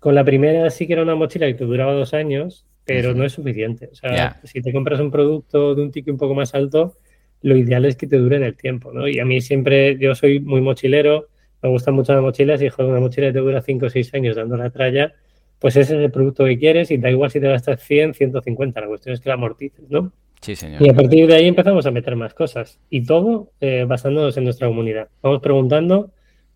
con 0.00 0.16
la 0.16 0.24
primera 0.24 0.68
sí 0.70 0.88
que 0.88 0.94
era 0.94 1.02
una 1.02 1.14
mochila 1.14 1.46
que 1.46 1.54
te 1.54 1.64
duraba 1.64 1.92
dos 1.92 2.14
años, 2.14 2.66
pero 2.84 3.14
no 3.14 3.24
es 3.24 3.32
suficiente. 3.32 3.88
O 3.92 3.94
sea, 3.94 4.40
si 4.42 4.62
te 4.62 4.72
compras 4.72 4.98
un 4.98 5.12
producto 5.12 5.76
de 5.76 5.82
un 5.82 5.92
ticket 5.92 6.12
un 6.12 6.18
poco 6.18 6.34
más 6.34 6.54
alto, 6.54 6.96
lo 7.42 7.56
ideal 7.56 7.84
es 7.84 7.94
que 7.94 8.08
te 8.08 8.18
dure 8.18 8.36
en 8.36 8.42
el 8.42 8.56
tiempo, 8.56 8.92
¿no? 8.92 9.06
Y 9.06 9.20
a 9.20 9.24
mí 9.24 9.40
siempre, 9.40 9.96
yo 9.98 10.16
soy 10.16 10.40
muy 10.40 10.60
mochilero, 10.60 11.28
me 11.62 11.68
gustan 11.68 11.94
mucho 11.94 12.12
las 12.14 12.22
mochilas 12.22 12.62
y 12.62 12.68
joder, 12.68 12.90
una 12.90 13.00
mochila 13.00 13.28
que 13.28 13.32
te 13.32 13.38
dura 13.40 13.60
5 13.60 13.86
o 13.86 13.90
6 13.90 14.14
años 14.14 14.36
dando 14.36 14.56
la 14.56 14.70
tralla, 14.70 15.14
pues 15.58 15.76
ese 15.76 15.96
es 15.96 16.00
el 16.00 16.10
producto 16.10 16.44
que 16.44 16.58
quieres 16.58 16.90
y 16.90 16.98
da 16.98 17.10
igual 17.10 17.30
si 17.30 17.40
te 17.40 17.48
gastas 17.48 17.82
100, 17.82 18.14
150, 18.14 18.80
la 18.80 18.86
cuestión 18.86 19.14
es 19.14 19.20
que 19.20 19.28
la 19.28 19.34
amortices, 19.34 19.90
¿no? 19.90 20.12
Sí, 20.40 20.54
señor. 20.54 20.80
Y 20.82 20.88
a 20.88 20.94
partir 20.94 21.26
de 21.26 21.34
ahí 21.34 21.48
empezamos 21.48 21.84
a 21.86 21.90
meter 21.90 22.14
más 22.14 22.32
cosas 22.32 22.78
y 22.90 23.04
todo 23.04 23.50
eh, 23.60 23.84
basándonos 23.88 24.36
en 24.36 24.44
nuestra 24.44 24.68
comunidad. 24.68 25.08
Vamos 25.20 25.40
preguntando 25.40 26.12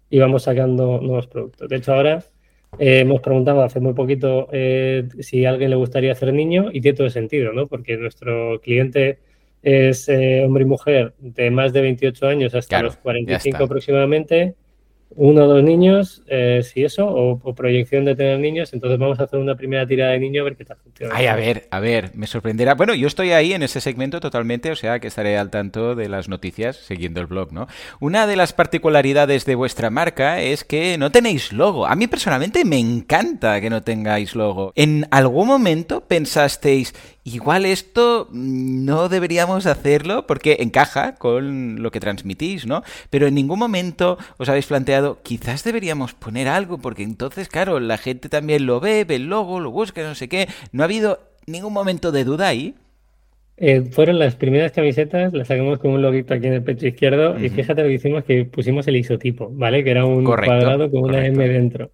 y 0.08 0.20
vamos 0.20 0.44
sacando 0.44 1.00
nuevos 1.00 1.26
productos. 1.26 1.68
De 1.68 1.76
hecho, 1.76 1.92
ahora 1.92 2.22
eh, 2.78 3.00
hemos 3.00 3.20
preguntado 3.20 3.62
hace 3.62 3.80
muy 3.80 3.92
poquito 3.92 4.48
eh, 4.52 5.08
si 5.18 5.44
a 5.44 5.50
alguien 5.50 5.70
le 5.70 5.76
gustaría 5.76 6.12
hacer 6.12 6.32
niño 6.32 6.70
y 6.72 6.80
tiene 6.80 6.96
todo 6.96 7.06
el 7.08 7.12
sentido, 7.12 7.52
¿no? 7.52 7.66
Porque 7.66 7.96
nuestro 7.96 8.60
cliente 8.60 9.18
es 9.62 10.08
hombre 10.08 10.62
y 10.62 10.66
mujer 10.66 11.14
de 11.18 11.50
más 11.50 11.72
de 11.72 11.82
28 11.82 12.26
años 12.26 12.54
hasta 12.54 12.82
los 12.82 12.96
45 12.96 13.64
aproximadamente 13.64 14.54
uno 15.16 15.44
o 15.44 15.46
dos 15.46 15.62
niños, 15.62 16.22
eh, 16.26 16.62
si 16.62 16.84
eso, 16.84 17.06
o, 17.06 17.54
proyección 17.54 18.04
de 18.04 18.14
tener 18.14 18.38
niños, 18.38 18.72
entonces 18.72 18.98
vamos 18.98 19.20
a 19.20 19.24
hacer 19.24 19.38
una 19.38 19.54
primera 19.54 19.86
tirada 19.86 20.12
de 20.12 20.20
niño 20.20 20.42
a 20.42 20.44
ver 20.44 20.56
qué 20.56 20.64
tal 20.64 20.78
funciona. 20.82 21.14
Ay, 21.14 21.26
a 21.26 21.36
ver, 21.36 21.68
a 21.70 21.80
ver, 21.80 22.10
me 22.14 22.26
sorprenderá. 22.26 22.74
Bueno, 22.74 22.94
yo 22.94 23.06
estoy 23.06 23.32
ahí 23.32 23.52
en 23.52 23.62
ese 23.62 23.80
segmento 23.80 24.20
totalmente, 24.20 24.70
o 24.70 24.76
sea 24.76 25.00
que 25.00 25.08
estaré 25.08 25.36
al 25.36 25.50
tanto 25.50 25.94
de 25.94 26.08
las 26.08 26.28
noticias 26.28 26.76
siguiendo 26.76 27.20
el 27.20 27.26
blog, 27.26 27.52
¿no? 27.52 27.66
Una 28.00 28.26
de 28.26 28.36
las 28.36 28.52
particularidades 28.52 29.44
de 29.44 29.54
vuestra 29.54 29.90
marca 29.90 30.40
es 30.40 30.64
que 30.64 30.96
no 30.98 31.10
tenéis 31.10 31.52
logo. 31.52 31.86
A 31.86 31.96
mí 31.96 32.06
personalmente 32.06 32.64
me 32.64 32.78
encanta 32.78 33.60
que 33.60 33.70
no 33.70 33.82
tengáis 33.82 34.34
logo. 34.34 34.72
¿En 34.76 35.06
algún 35.10 35.48
momento 35.48 36.02
pensasteis, 36.06 36.94
igual 37.24 37.66
esto 37.66 38.28
no 38.32 39.08
deberíamos 39.08 39.66
hacerlo 39.66 40.26
porque 40.26 40.58
encaja 40.60 41.14
con 41.16 41.82
lo 41.82 41.90
que 41.90 42.00
transmitís, 42.00 42.66
¿no? 42.66 42.82
Pero 43.10 43.26
en 43.26 43.34
ningún 43.34 43.58
momento 43.58 44.18
os 44.38 44.48
habéis 44.48 44.66
planteado, 44.66 45.01
quizás 45.22 45.64
deberíamos 45.64 46.14
poner 46.14 46.48
algo 46.48 46.78
porque 46.78 47.02
entonces, 47.02 47.48
claro, 47.48 47.80
la 47.80 47.98
gente 47.98 48.28
también 48.28 48.66
lo 48.66 48.80
ve, 48.80 49.04
ve 49.04 49.16
el 49.16 49.28
logo, 49.28 49.60
lo 49.60 49.70
busca, 49.70 50.02
no 50.02 50.14
sé 50.14 50.28
qué. 50.28 50.48
¿No 50.72 50.82
ha 50.82 50.86
habido 50.86 51.20
ningún 51.46 51.72
momento 51.72 52.12
de 52.12 52.24
duda 52.24 52.48
ahí? 52.48 52.74
Eh, 53.56 53.82
fueron 53.82 54.18
las 54.18 54.34
primeras 54.34 54.72
camisetas, 54.72 55.32
las 55.32 55.48
sacamos 55.48 55.78
con 55.78 55.92
un 55.92 56.02
loguito 56.02 56.34
aquí 56.34 56.46
en 56.46 56.54
el 56.54 56.62
pecho 56.62 56.86
izquierdo 56.86 57.38
y 57.38 57.48
fíjate 57.48 57.82
lo 57.82 57.88
que 57.88 57.94
hicimos 57.94 58.24
que 58.24 58.44
pusimos 58.44 58.88
el 58.88 58.96
isotipo, 58.96 59.50
¿vale? 59.52 59.84
Que 59.84 59.90
era 59.90 60.04
un 60.04 60.24
cuadrado 60.24 60.90
con 60.90 61.04
una 61.04 61.24
M 61.26 61.48
dentro, 61.48 61.90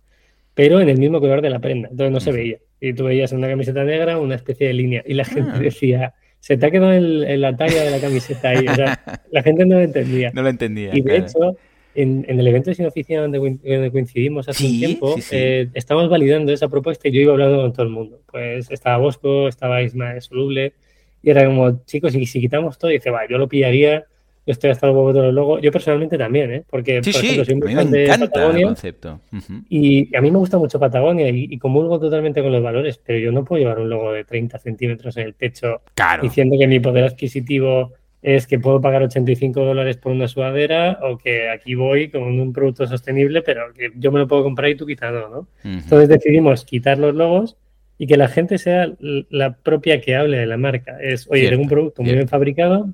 pero 0.54 0.80
en 0.80 0.88
el 0.88 0.98
mismo 0.98 1.20
color 1.20 1.42
de 1.42 1.50
la 1.50 1.58
prenda, 1.58 1.88
entonces 1.90 2.12
no 2.12 2.20
se 2.20 2.32
veía. 2.32 2.58
Y 2.80 2.92
tú 2.92 3.04
veías 3.04 3.32
en 3.32 3.38
una 3.38 3.48
camiseta 3.48 3.84
negra 3.84 4.18
una 4.18 4.36
especie 4.36 4.68
de 4.68 4.72
línea. 4.72 5.02
Y 5.04 5.14
la 5.14 5.24
gente 5.24 5.52
ah. 5.54 5.58
decía, 5.58 6.14
se 6.40 6.56
te 6.56 6.66
ha 6.66 6.70
quedado 6.70 6.92
en, 6.92 7.40
la 7.40 7.56
talla 7.56 7.82
de 7.82 7.90
la 7.90 8.00
camiseta 8.00 8.50
ahí. 8.50 8.66
O 8.66 8.74
sea, 8.74 9.00
la 9.30 9.42
gente 9.42 9.66
no 9.66 9.76
lo 9.76 9.82
entendía. 9.82 10.30
No 10.32 10.42
lo 10.42 10.48
entendía. 10.48 10.96
Y 10.96 11.00
de 11.00 11.16
hecho, 11.16 11.56
en, 11.95 12.25
el 12.28 12.47
evento 12.47 12.71
de 12.71 12.76
Sin 12.76 12.87
Oficina 12.87 13.23
donde, 13.23 13.90
coincidimos 13.90 14.49
hace 14.49 14.66
un 14.66 14.78
tiempo, 14.78 15.16
eh, 15.30 15.68
estábamos 15.75 16.11
validando 16.11 16.52
esa 16.52 16.68
propuesta 16.68 17.09
y 17.09 17.12
yo 17.12 17.21
iba 17.21 17.33
hablando 17.33 17.62
con 17.62 17.73
todo 17.73 17.83
el 17.85 17.92
mundo. 17.92 18.21
Pues 18.30 18.71
estaba 18.71 18.99
Bosco, 18.99 19.49
estaba 19.49 19.83
Ismael 19.83 20.23
Soluble, 20.23 20.75
y 21.23 21.30
era 21.30 21.45
como, 21.47 21.85
chicos, 21.85 22.14
y 22.14 22.26
si 22.26 22.40
quitamos 22.40 22.78
todo, 22.78 22.90
y 22.90 22.95
dice, 22.95 23.11
va, 23.11 23.26
yo 23.28 23.38
lo 23.38 23.49
pillaría 23.49 24.07
yo 24.49 24.52
estoy 24.52 24.71
hasta 24.71 24.87
el 24.87 24.95
huevo 24.95 25.12
de 25.12 25.21
los 25.25 25.35
logos. 25.35 25.61
Yo 25.61 25.71
personalmente 25.71 26.16
también, 26.16 26.50
¿eh? 26.50 26.64
Porque, 26.71 27.02
por 27.02 27.09
ejemplo, 27.11 27.45
soy 27.45 27.54
muy 27.57 27.75
fan 27.75 27.90
de 27.90 28.07
Patagonia. 28.07 28.61
El 28.61 28.66
concepto. 28.68 29.21
y, 29.68 30.16
a 30.16 30.23
mí 30.23 30.30
me 30.30 30.38
gusta 30.38 30.57
mucho 30.57 30.80
Patagonia 30.80 31.28
y, 31.28 31.49
y, 31.50 31.59
comulgo 31.59 32.00
totalmente 32.00 32.40
con 32.40 32.50
los 32.50 32.62
valores, 32.62 32.99
pero 33.04 33.18
yo 33.18 33.30
no 33.30 33.45
puedo 33.45 33.61
llevar 33.61 33.78
un 33.78 33.90
logo 33.90 34.11
de 34.11 34.25
30 34.25 34.59
centímetros 34.59 35.18
en 35.18 35.26
el 35.26 35.35
pecho 35.35 35.83
diciendo 36.23 36.57
que 36.59 36.66
mi 36.66 36.80
poder 36.80 37.04
adquisitivo 37.04 37.92
es 38.22 38.46
que 38.46 38.58
puedo 38.58 38.80
pagar 38.80 39.02
85 39.02 39.64
dólares 39.64 39.96
por 39.96 40.12
una 40.12 40.26
sudadera 40.26 40.98
o 41.02 41.18
que 41.18 41.48
aquí 41.50 41.75
voy 41.75 42.10
con 42.10 42.22
un 42.22 42.52
producto 42.52 42.87
sostenible, 42.87 43.42
pero 43.42 43.72
que 43.72 43.92
yo 43.96 44.10
me 44.10 44.18
lo 44.18 44.26
puedo 44.26 44.42
comprar 44.42 44.70
y 44.70 44.75
tú 44.75 44.87
quitando, 44.87 45.28
¿no? 45.28 45.48
Entonces 45.62 46.08
decidimos 46.08 46.64
quitar 46.64 46.98
los 46.98 47.14
logos 47.14 47.56
y 47.96 48.06
que 48.06 48.16
la 48.16 48.28
gente 48.28 48.58
sea 48.58 48.92
la 48.98 49.56
propia 49.56 50.00
que 50.00 50.16
hable 50.16 50.38
de 50.38 50.46
la 50.46 50.56
marca. 50.56 50.98
Es, 51.00 51.28
oye, 51.30 51.48
tengo 51.48 51.62
un 51.62 51.68
producto 51.68 52.02
muy 52.02 52.12
bien 52.12 52.28
fabricado, 52.28 52.92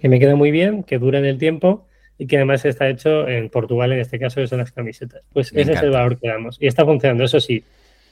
que 0.00 0.08
me 0.08 0.18
queda 0.18 0.36
muy 0.36 0.50
bien, 0.50 0.82
que 0.82 0.98
dura 0.98 1.18
en 1.18 1.26
el 1.26 1.38
tiempo 1.38 1.86
y 2.18 2.26
que 2.26 2.36
además 2.36 2.64
está 2.66 2.88
hecho 2.88 3.26
en 3.26 3.48
Portugal, 3.48 3.92
en 3.92 4.00
este 4.00 4.18
caso, 4.18 4.46
son 4.46 4.58
las 4.58 4.72
camisetas. 4.72 5.22
Pues 5.32 5.52
ese 5.54 5.72
es 5.72 5.82
el 5.82 5.90
valor 5.90 6.18
que 6.18 6.28
damos. 6.28 6.58
Y 6.60 6.66
está 6.66 6.84
funcionando, 6.84 7.24
eso 7.24 7.40
sí, 7.40 7.64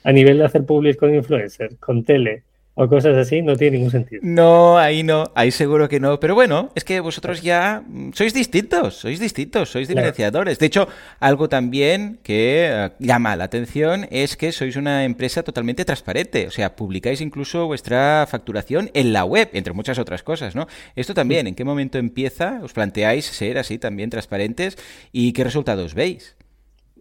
a 0.03 0.11
nivel 0.11 0.39
de 0.39 0.45
hacer 0.45 0.65
public 0.65 0.97
con 0.97 1.13
influencers, 1.13 1.75
con 1.77 2.03
tele, 2.03 2.43
o 2.81 2.87
cosas 2.87 3.17
así, 3.17 3.41
no 3.41 3.57
tiene 3.57 3.75
ningún 3.75 3.91
sentido. 3.91 4.21
No, 4.23 4.77
ahí 4.77 5.03
no, 5.03 5.25
ahí 5.35 5.51
seguro 5.51 5.89
que 5.89 5.99
no. 5.99 6.17
Pero 6.21 6.33
bueno, 6.33 6.71
es 6.75 6.85
que 6.85 7.01
vosotros 7.01 7.41
ya 7.41 7.83
sois 8.13 8.33
distintos, 8.33 8.95
sois 8.95 9.19
distintos, 9.19 9.69
sois 9.69 9.89
diferenciadores. 9.89 10.59
De 10.59 10.67
hecho, 10.67 10.87
algo 11.19 11.49
también 11.49 12.19
que 12.23 12.69
eh, 12.71 12.91
llama 12.99 13.35
la 13.35 13.43
atención 13.43 14.07
es 14.11 14.37
que 14.37 14.53
sois 14.53 14.77
una 14.77 15.03
empresa 15.03 15.43
totalmente 15.43 15.83
transparente. 15.83 16.47
O 16.47 16.51
sea, 16.51 16.77
publicáis 16.77 17.19
incluso 17.19 17.67
vuestra 17.67 18.25
facturación 18.31 18.89
en 18.93 19.11
la 19.11 19.25
web, 19.25 19.49
entre 19.51 19.73
muchas 19.73 19.99
otras 19.99 20.23
cosas, 20.23 20.55
¿no? 20.55 20.67
Esto 20.95 21.13
también, 21.13 21.47
¿en 21.47 21.55
qué 21.55 21.65
momento 21.65 21.97
empieza? 21.97 22.61
¿Os 22.63 22.71
planteáis 22.71 23.25
ser 23.25 23.57
así 23.57 23.77
también 23.77 24.09
transparentes? 24.09 24.77
¿Y 25.11 25.33
qué 25.33 25.43
resultados 25.43 25.95
veis? 25.95 26.37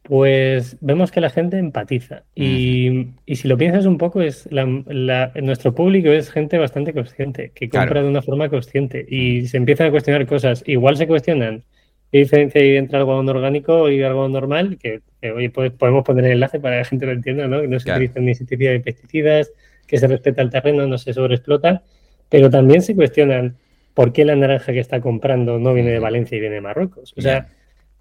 Pues 0.08 0.78
vemos 0.80 1.10
que 1.12 1.20
la 1.20 1.28
gente 1.28 1.58
empatiza. 1.58 2.24
Y, 2.34 3.08
si 3.26 3.46
lo 3.46 3.58
piensas 3.58 3.84
un 3.84 3.98
poco, 3.98 4.22
es 4.22 4.48
nuestro 4.50 5.74
público 5.74 6.08
es 6.08 6.30
gente 6.30 6.56
bastante 6.56 6.94
consciente, 6.94 7.52
que 7.54 7.68
compra 7.68 8.02
de 8.02 8.08
una 8.08 8.22
forma 8.22 8.48
consciente 8.48 9.04
y 9.06 9.46
se 9.48 9.58
empiezan 9.58 9.88
a 9.88 9.90
cuestionar 9.90 10.26
cosas. 10.26 10.64
Igual 10.66 10.96
se 10.96 11.06
cuestionan 11.06 11.62
qué 12.10 12.20
diferencia 12.20 12.58
hay 12.58 12.76
entre 12.76 12.96
algodón 12.96 13.28
orgánico 13.28 13.90
y 13.90 14.02
algo 14.02 14.30
normal, 14.30 14.78
que, 14.78 15.02
hoy 15.30 15.50
pues, 15.50 15.72
podemos 15.72 16.04
poner 16.04 16.24
el 16.24 16.32
enlace 16.32 16.58
para 16.58 16.76
que 16.76 16.78
la 16.78 16.84
gente 16.86 17.04
lo 17.04 17.12
entienda, 17.12 17.46
¿no? 17.46 17.60
que 17.60 17.68
no 17.68 17.78
se 17.78 17.92
utilizan 17.92 18.24
ni 18.24 18.30
existencia 18.30 18.70
de 18.70 18.80
pesticidas, 18.80 19.52
que 19.86 19.98
se 19.98 20.06
respeta 20.06 20.40
el 20.40 20.48
terreno, 20.48 20.86
no 20.86 20.96
se 20.96 21.12
sobreexplota, 21.12 21.82
pero 22.30 22.48
también 22.48 22.80
se 22.80 22.94
cuestionan 22.94 23.58
por 23.92 24.14
qué 24.14 24.24
la 24.24 24.36
naranja 24.36 24.72
que 24.72 24.80
está 24.80 25.02
comprando 25.02 25.58
no 25.58 25.74
viene 25.74 25.90
de 25.90 25.98
Valencia 25.98 26.38
y 26.38 26.40
viene 26.40 26.54
de 26.54 26.60
Marruecos. 26.62 27.12
O 27.14 27.20
sea, 27.20 27.48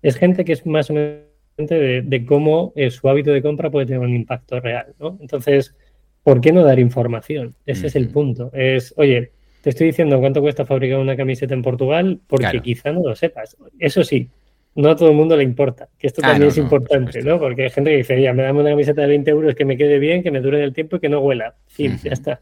es 0.01 0.15
gente 0.15 0.45
que 0.45 0.53
es 0.53 0.65
más 0.65 0.89
o 0.89 0.93
menos 0.93 1.27
de, 1.57 2.25
cómo 2.27 2.71
eh, 2.75 2.91
su 2.91 3.09
hábito 3.09 3.31
de 3.31 3.41
compra 3.41 3.69
puede 3.69 3.87
tener 3.87 4.01
un 4.01 4.15
impacto 4.15 4.59
real, 4.59 4.93
¿no? 4.99 5.17
Entonces, 5.19 5.75
¿por 6.23 6.39
qué 6.39 6.51
no 6.51 6.63
dar 6.63 6.79
información? 6.79 7.55
Ese 7.65 7.87
es 7.87 7.95
el 7.95 8.09
punto. 8.09 8.51
Es, 8.53 8.93
oye, 8.97 9.31
te 9.61 9.71
estoy 9.71 9.87
diciendo 9.87 10.19
cuánto 10.19 10.41
cuesta 10.41 10.65
fabricar 10.65 10.99
una 10.99 11.17
camiseta 11.17 11.53
en 11.53 11.63
Portugal 11.63 12.19
porque 12.27 12.61
quizá 12.61 12.91
no 12.91 13.01
lo 13.03 13.15
sepas. 13.15 13.57
Eso 13.79 14.03
sí, 14.03 14.29
no 14.75 14.91
a 14.91 14.95
todo 14.95 15.09
el 15.09 15.15
mundo 15.15 15.35
le 15.35 15.43
importa, 15.43 15.89
que 15.97 16.05
esto 16.05 16.21
también 16.21 16.49
es 16.49 16.57
importante, 16.57 17.23
¿no? 17.23 17.39
Porque 17.39 17.63
hay 17.63 17.69
gente 17.71 17.89
que 17.89 17.97
dice, 17.97 18.21
ya, 18.21 18.31
me 18.33 18.43
dame 18.43 18.59
una 18.61 18.69
camiseta 18.69 19.01
de 19.01 19.07
20 19.07 19.31
euros 19.31 19.55
que 19.55 19.65
me 19.65 19.75
quede 19.75 19.97
bien, 19.97 20.21
que 20.21 20.29
me 20.29 20.39
dure 20.39 20.63
el 20.63 20.71
tiempo 20.71 20.97
y 20.97 20.99
que 20.99 21.09
no 21.09 21.19
huela. 21.19 21.55
Fin, 21.65 21.97
ya 22.03 22.11
está. 22.11 22.39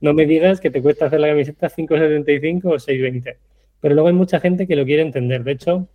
No 0.00 0.14
me 0.14 0.24
digas 0.24 0.60
que 0.60 0.70
te 0.70 0.80
cuesta 0.80 1.06
hacer 1.06 1.20
la 1.20 1.28
camiseta 1.28 1.68
5,75 1.68 2.64
o 2.64 2.74
6,20. 2.76 3.36
Pero 3.80 3.94
luego 3.94 4.08
hay 4.08 4.14
mucha 4.14 4.40
gente 4.40 4.66
que 4.66 4.76
lo 4.76 4.86
quiere 4.86 5.02
entender. 5.02 5.44
De 5.44 5.52
hecho, 5.52 5.86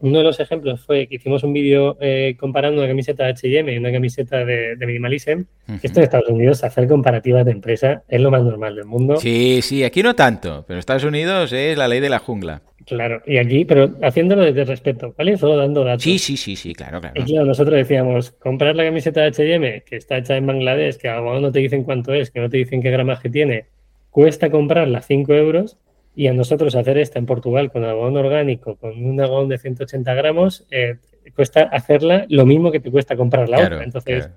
uno 0.00 0.18
de 0.18 0.24
los 0.24 0.38
ejemplos 0.38 0.80
fue 0.80 1.08
que 1.08 1.16
hicimos 1.16 1.42
un 1.42 1.52
vídeo 1.52 1.96
eh, 2.00 2.36
comparando 2.38 2.80
una 2.80 2.88
camiseta 2.88 3.24
de 3.24 3.30
H&M 3.30 3.72
y 3.72 3.78
una 3.78 3.90
camiseta 3.90 4.44
de, 4.44 4.76
Minimalism. 4.78 5.42
Esto 5.82 6.00
en 6.00 6.04
Estados 6.04 6.28
Unidos, 6.28 6.62
hacer 6.62 6.86
comparativas 6.86 7.44
de 7.44 7.52
empresa 7.52 8.02
es 8.08 8.20
lo 8.20 8.30
más 8.30 8.42
normal 8.42 8.76
del 8.76 8.84
mundo. 8.84 9.16
Sí, 9.16 9.60
sí, 9.62 9.82
aquí 9.82 10.02
no 10.02 10.14
tanto, 10.14 10.64
pero 10.66 10.76
en 10.76 10.78
Estados 10.78 11.04
Unidos 11.04 11.52
es 11.52 11.76
la 11.76 11.88
ley 11.88 12.00
de 12.00 12.10
la 12.10 12.20
jungla. 12.20 12.62
Claro, 12.86 13.20
y 13.26 13.36
aquí, 13.36 13.64
pero 13.64 13.90
haciéndolo 14.02 14.44
desde 14.44 14.64
respeto, 14.64 15.14
¿vale? 15.18 15.36
Solo 15.36 15.56
dando 15.56 15.84
datos. 15.84 16.02
Sí, 16.02 16.18
sí, 16.18 16.36
sí, 16.36 16.56
sí, 16.56 16.74
claro, 16.74 17.00
claro. 17.00 17.20
Y 17.20 17.24
claro, 17.24 17.44
nosotros 17.44 17.76
decíamos, 17.76 18.30
comprar 18.30 18.76
la 18.76 18.84
camiseta 18.84 19.20
de 19.20 19.26
H&M, 19.26 19.82
que 19.82 19.96
está 19.96 20.16
hecha 20.16 20.36
en 20.36 20.46
Bangladesh, 20.46 20.96
que 20.96 21.08
a 21.08 21.20
no 21.20 21.52
te 21.52 21.58
dicen 21.58 21.84
cuánto 21.84 22.14
es, 22.14 22.30
que 22.30 22.40
no 22.40 22.48
te 22.48 22.56
dicen 22.56 22.80
qué 22.80 22.90
gramaje 22.90 23.28
tiene, 23.28 23.66
cuesta 24.10 24.50
comprarla 24.50 25.02
5 25.02 25.34
euros, 25.34 25.76
y 26.18 26.26
a 26.26 26.32
nosotros 26.32 26.74
hacer 26.74 26.98
esta 26.98 27.20
en 27.20 27.26
Portugal 27.26 27.70
con 27.70 27.84
algodón 27.84 28.16
orgánico, 28.16 28.74
con 28.74 29.04
un 29.04 29.20
algodón 29.20 29.48
de 29.48 29.56
180 29.56 30.14
gramos, 30.14 30.66
eh, 30.72 30.96
cuesta 31.32 31.62
hacerla 31.62 32.26
lo 32.28 32.44
mismo 32.44 32.72
que 32.72 32.80
te 32.80 32.90
cuesta 32.90 33.14
comprar 33.14 33.48
la 33.48 33.60
otra. 33.60 33.84
Entonces, 33.84 34.28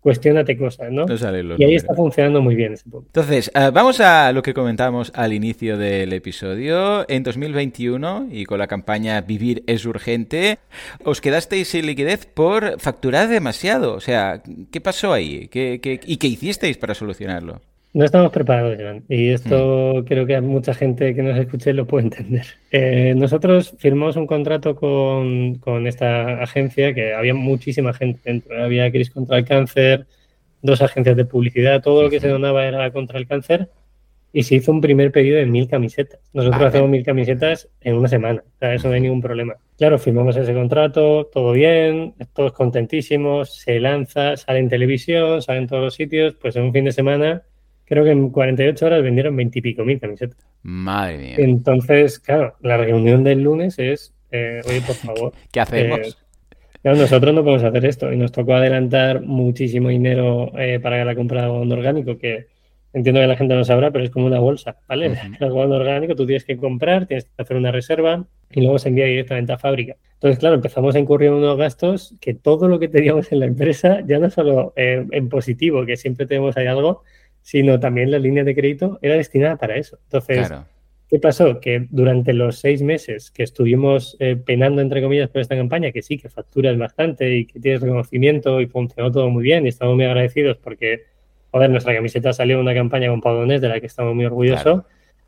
cuestionate 0.00 0.56
cosas, 0.56 0.90
¿no? 0.90 1.04
y 1.58 1.64
ahí 1.64 1.74
está 1.74 1.94
funcionando 1.94 2.40
muy 2.40 2.54
bien 2.54 2.72
ese 2.72 2.88
punto. 2.88 3.08
Entonces, 3.08 3.50
eh, 3.54 3.70
vamos 3.70 4.00
a 4.00 4.32
lo 4.32 4.42
que 4.42 4.54
comentábamos 4.54 5.12
al 5.14 5.34
inicio 5.34 5.76
del 5.76 6.14
episodio. 6.14 7.04
En 7.06 7.22
2021, 7.22 8.28
y 8.30 8.46
con 8.46 8.58
la 8.58 8.66
campaña 8.66 9.20
Vivir 9.20 9.62
es 9.66 9.84
urgente, 9.84 10.56
os 11.04 11.20
quedasteis 11.20 11.68
sin 11.68 11.84
liquidez 11.84 12.24
por 12.24 12.80
facturar 12.80 13.28
demasiado. 13.28 13.92
O 13.92 14.00
sea, 14.00 14.42
¿qué 14.72 14.80
pasó 14.80 15.12
ahí? 15.12 15.48
¿Qué, 15.48 15.80
qué, 15.82 16.00
y 16.02 16.16
qué 16.16 16.28
hicisteis 16.28 16.78
para 16.78 16.94
solucionarlo? 16.94 17.60
No 17.96 18.04
estamos 18.04 18.30
preparados, 18.30 18.76
Joan, 18.78 19.04
y 19.08 19.30
esto 19.30 19.94
mm. 19.96 20.04
creo 20.04 20.26
que 20.26 20.38
mucha 20.42 20.74
gente 20.74 21.14
que 21.14 21.22
nos 21.22 21.38
escuche 21.38 21.72
lo 21.72 21.86
puede 21.86 22.04
entender. 22.04 22.44
Eh, 22.70 23.14
nosotros 23.16 23.74
firmamos 23.78 24.16
un 24.16 24.26
contrato 24.26 24.76
con, 24.76 25.86
esta 25.86 26.42
agencia, 26.42 26.92
que 26.92 27.14
había 27.14 27.32
muchísima 27.32 27.94
gente 27.94 28.20
dentro. 28.22 28.62
Había 28.62 28.92
Cris 28.92 29.10
contra 29.10 29.38
el 29.38 29.46
cáncer, 29.46 30.06
dos 30.60 30.82
agencias 30.82 31.16
de 31.16 31.24
publicidad, 31.24 31.80
todo 31.80 32.02
lo 32.02 32.10
que 32.10 32.20
se 32.20 32.28
donaba 32.28 32.66
era 32.66 32.90
contra 32.90 33.18
el 33.18 33.26
cáncer, 33.26 33.70
y 34.30 34.42
se 34.42 34.56
hizo 34.56 34.72
un 34.72 34.82
primer 34.82 35.10
pedido 35.10 35.38
de 35.38 35.46
mil 35.46 35.66
camisetas. 35.66 36.20
Nosotros 36.34 36.64
hacemos 36.64 36.90
mil 36.90 37.02
camisetas 37.02 37.70
en 37.80 37.94
una 37.94 38.08
semana, 38.08 38.44
o 38.46 38.58
sea, 38.58 38.74
eso 38.74 38.88
no 38.88 38.94
hay 38.94 39.00
ningún 39.00 39.22
problema. 39.22 39.54
Claro, 39.78 39.98
firmamos 39.98 40.36
ese 40.36 40.52
contrato, 40.52 41.30
todo 41.32 41.52
bien, 41.52 42.12
todos 42.34 42.52
contentísimos, 42.52 43.54
se 43.54 43.80
lanza, 43.80 44.36
sale 44.36 44.58
en 44.58 44.68
televisión, 44.68 45.40
sale 45.40 45.60
en 45.60 45.66
todos 45.66 45.82
los 45.82 45.94
sitios, 45.94 46.34
pues 46.34 46.56
en 46.56 46.64
un 46.64 46.74
fin 46.74 46.84
de 46.84 46.92
semana 46.92 47.42
creo 47.86 48.04
que 48.04 48.10
en 48.10 48.30
48 48.30 48.84
horas 48.84 49.02
vendieron 49.02 49.34
20 49.36 49.58
y 49.58 49.62
pico 49.62 49.84
mil 49.84 49.98
camisetas. 49.98 50.36
Madre 50.62 51.18
mía. 51.18 51.34
Entonces, 51.38 52.18
claro, 52.18 52.54
la 52.60 52.76
reunión 52.76 53.24
del 53.24 53.42
lunes 53.42 53.78
es, 53.78 54.12
eh, 54.32 54.60
oye, 54.68 54.80
por 54.82 54.94
favor. 54.96 55.32
¿Qué 55.52 55.60
hacemos? 55.60 56.18
Eh, 56.82 56.94
nosotros 56.94 57.34
no 57.34 57.42
podemos 57.42 57.64
hacer 57.64 57.84
esto 57.86 58.12
y 58.12 58.16
nos 58.16 58.32
tocó 58.32 58.54
adelantar 58.54 59.22
muchísimo 59.22 59.88
dinero 59.88 60.52
eh, 60.58 60.78
para 60.80 61.04
la 61.04 61.14
compra 61.14 61.42
de 61.42 61.46
abono 61.46 61.74
orgánico, 61.74 62.18
que 62.18 62.46
entiendo 62.92 63.20
que 63.20 63.26
la 63.26 63.36
gente 63.36 63.54
no 63.54 63.64
sabrá, 63.64 63.90
pero 63.90 64.04
es 64.04 64.10
como 64.10 64.26
una 64.26 64.40
bolsa, 64.40 64.76
¿vale? 64.88 65.06
El 65.40 65.44
algodón 65.44 65.72
orgánico 65.72 66.14
tú 66.14 66.26
tienes 66.26 66.44
que 66.44 66.56
comprar, 66.56 67.06
tienes 67.06 67.24
que 67.24 67.42
hacer 67.42 67.56
una 67.56 67.70
reserva 67.70 68.24
y 68.50 68.60
luego 68.60 68.78
se 68.78 68.88
envía 68.88 69.06
directamente 69.06 69.52
a 69.52 69.58
fábrica. 69.58 69.96
Entonces, 70.14 70.38
claro, 70.38 70.54
empezamos 70.56 70.94
a 70.94 70.98
incurrir 70.98 71.28
en 71.28 71.34
unos 71.34 71.58
gastos 71.58 72.14
que 72.20 72.34
todo 72.34 72.68
lo 72.68 72.78
que 72.78 72.88
teníamos 72.88 73.30
en 73.32 73.40
la 73.40 73.46
empresa, 73.46 74.00
ya 74.06 74.18
no 74.18 74.30
solo 74.30 74.72
en 74.76 75.28
positivo, 75.28 75.84
que 75.84 75.96
siempre 75.96 76.24
tenemos 76.24 76.56
ahí 76.56 76.66
algo, 76.66 77.02
sino 77.46 77.78
también 77.78 78.10
la 78.10 78.18
línea 78.18 78.42
de 78.42 78.56
crédito 78.56 78.98
era 79.02 79.14
destinada 79.14 79.54
para 79.54 79.76
eso. 79.76 80.00
Entonces, 80.02 80.50
¿qué 81.08 81.20
pasó? 81.20 81.60
Que 81.60 81.86
durante 81.90 82.32
los 82.32 82.58
seis 82.58 82.82
meses 82.82 83.30
que 83.30 83.44
estuvimos 83.44 84.16
eh, 84.18 84.34
penando, 84.34 84.82
entre 84.82 85.00
comillas, 85.00 85.30
por 85.30 85.40
esta 85.40 85.54
campaña, 85.54 85.92
que 85.92 86.02
sí, 86.02 86.18
que 86.18 86.28
facturas 86.28 86.76
bastante 86.76 87.36
y 87.36 87.46
que 87.46 87.60
tienes 87.60 87.82
reconocimiento 87.82 88.60
y 88.60 88.66
funcionó 88.66 89.12
todo 89.12 89.30
muy 89.30 89.44
bien 89.44 89.64
y 89.64 89.68
estamos 89.68 89.94
muy 89.94 90.06
agradecidos 90.06 90.56
porque, 90.56 91.04
joder, 91.52 91.70
nuestra 91.70 91.94
camiseta 91.94 92.32
salió 92.32 92.56
en 92.56 92.62
una 92.62 92.74
campaña 92.74 93.10
con 93.10 93.20
Pau 93.20 93.46
de 93.46 93.60
la 93.60 93.78
que 93.78 93.86
estamos 93.86 94.12
muy 94.12 94.24
orgullosos, 94.24 94.82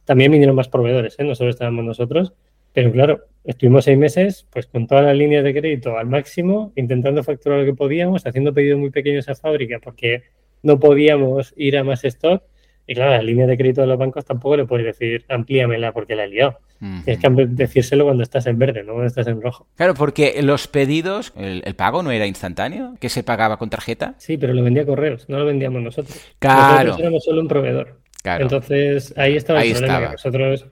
también 0.05 0.33
vinieron 0.33 0.57
más 0.57 0.69
proveedores, 0.69 1.15
¿eh? 1.21 1.23
no 1.23 1.37
solo 1.37 1.51
estábamos 1.51 1.85
nosotros. 1.85 2.33
Pero 2.73 2.91
claro, 2.91 3.27
estuvimos 3.45 3.85
seis 3.85 3.97
meses 3.97 4.45
pues 4.51 4.67
con 4.67 4.89
todas 4.89 5.05
las 5.05 5.17
líneas 5.17 5.45
de 5.45 5.55
crédito 5.55 5.97
al 5.97 6.09
máximo, 6.09 6.73
intentando 6.75 7.23
facturar 7.23 7.61
lo 7.61 7.65
que 7.65 7.75
podíamos, 7.75 8.27
haciendo 8.27 8.53
pedidos 8.53 8.81
muy 8.81 8.91
pequeños 8.91 9.29
a 9.29 9.37
fábrica 9.37 9.79
porque 9.79 10.25
no 10.63 10.79
podíamos 10.79 11.55
ir 11.57 11.77
a 11.79 11.85
más 11.85 12.05
stock. 12.05 12.43
Y 12.87 12.95
claro, 12.95 13.11
la 13.11 13.23
línea 13.23 13.47
de 13.47 13.57
crédito 13.57 13.83
de 13.83 13.87
los 13.87 13.99
bancos 13.99 14.25
tampoco 14.25 14.57
le 14.57 14.65
puedes 14.65 14.87
decir 14.87 15.25
amplíamela 15.29 15.93
porque 15.93 16.17
la 16.17 16.25
he 16.25 16.29
liado. 16.29 16.59
Tienes 17.05 17.19
que 17.21 17.47
decírselo 17.49 18.05
cuando 18.05 18.23
estás 18.23 18.47
en 18.47 18.59
verde, 18.59 18.85
no 18.85 18.93
cuando 18.93 19.09
estás 19.09 19.27
en 19.27 19.43
rojo. 19.43 19.67
Claro, 19.77 19.95
porque 19.95 20.41
los 20.43 20.69
pedidos, 20.69 21.33
el, 21.37 21.63
pago 21.75 22.03
no 22.03 22.13
era 22.13 22.27
instantáneo, 22.27 22.95
que 23.01 23.09
se 23.09 23.25
pagaba 23.25 23.59
con 23.59 23.69
tarjeta. 23.69 24.15
Sí, 24.19 24.39
pero 24.39 24.55
lo 24.55 24.63
vendía 24.63 24.87
correos, 24.87 25.29
no 25.29 25.39
lo 25.39 25.45
vendíamos 25.45 25.83
nosotros. 25.83 26.19
Claro. 26.39 26.85
Nosotros 26.85 27.01
éramos 27.01 27.25
solo 27.25 27.41
un 27.43 27.49
proveedor. 27.49 27.99
Claro. 28.23 28.45
Entonces 28.45 29.13
ahí 29.17 29.37
estaba 29.37 29.63
el 29.63 29.73
problema. 29.73 30.01
Que 30.01 30.13
nosotros 30.13 30.67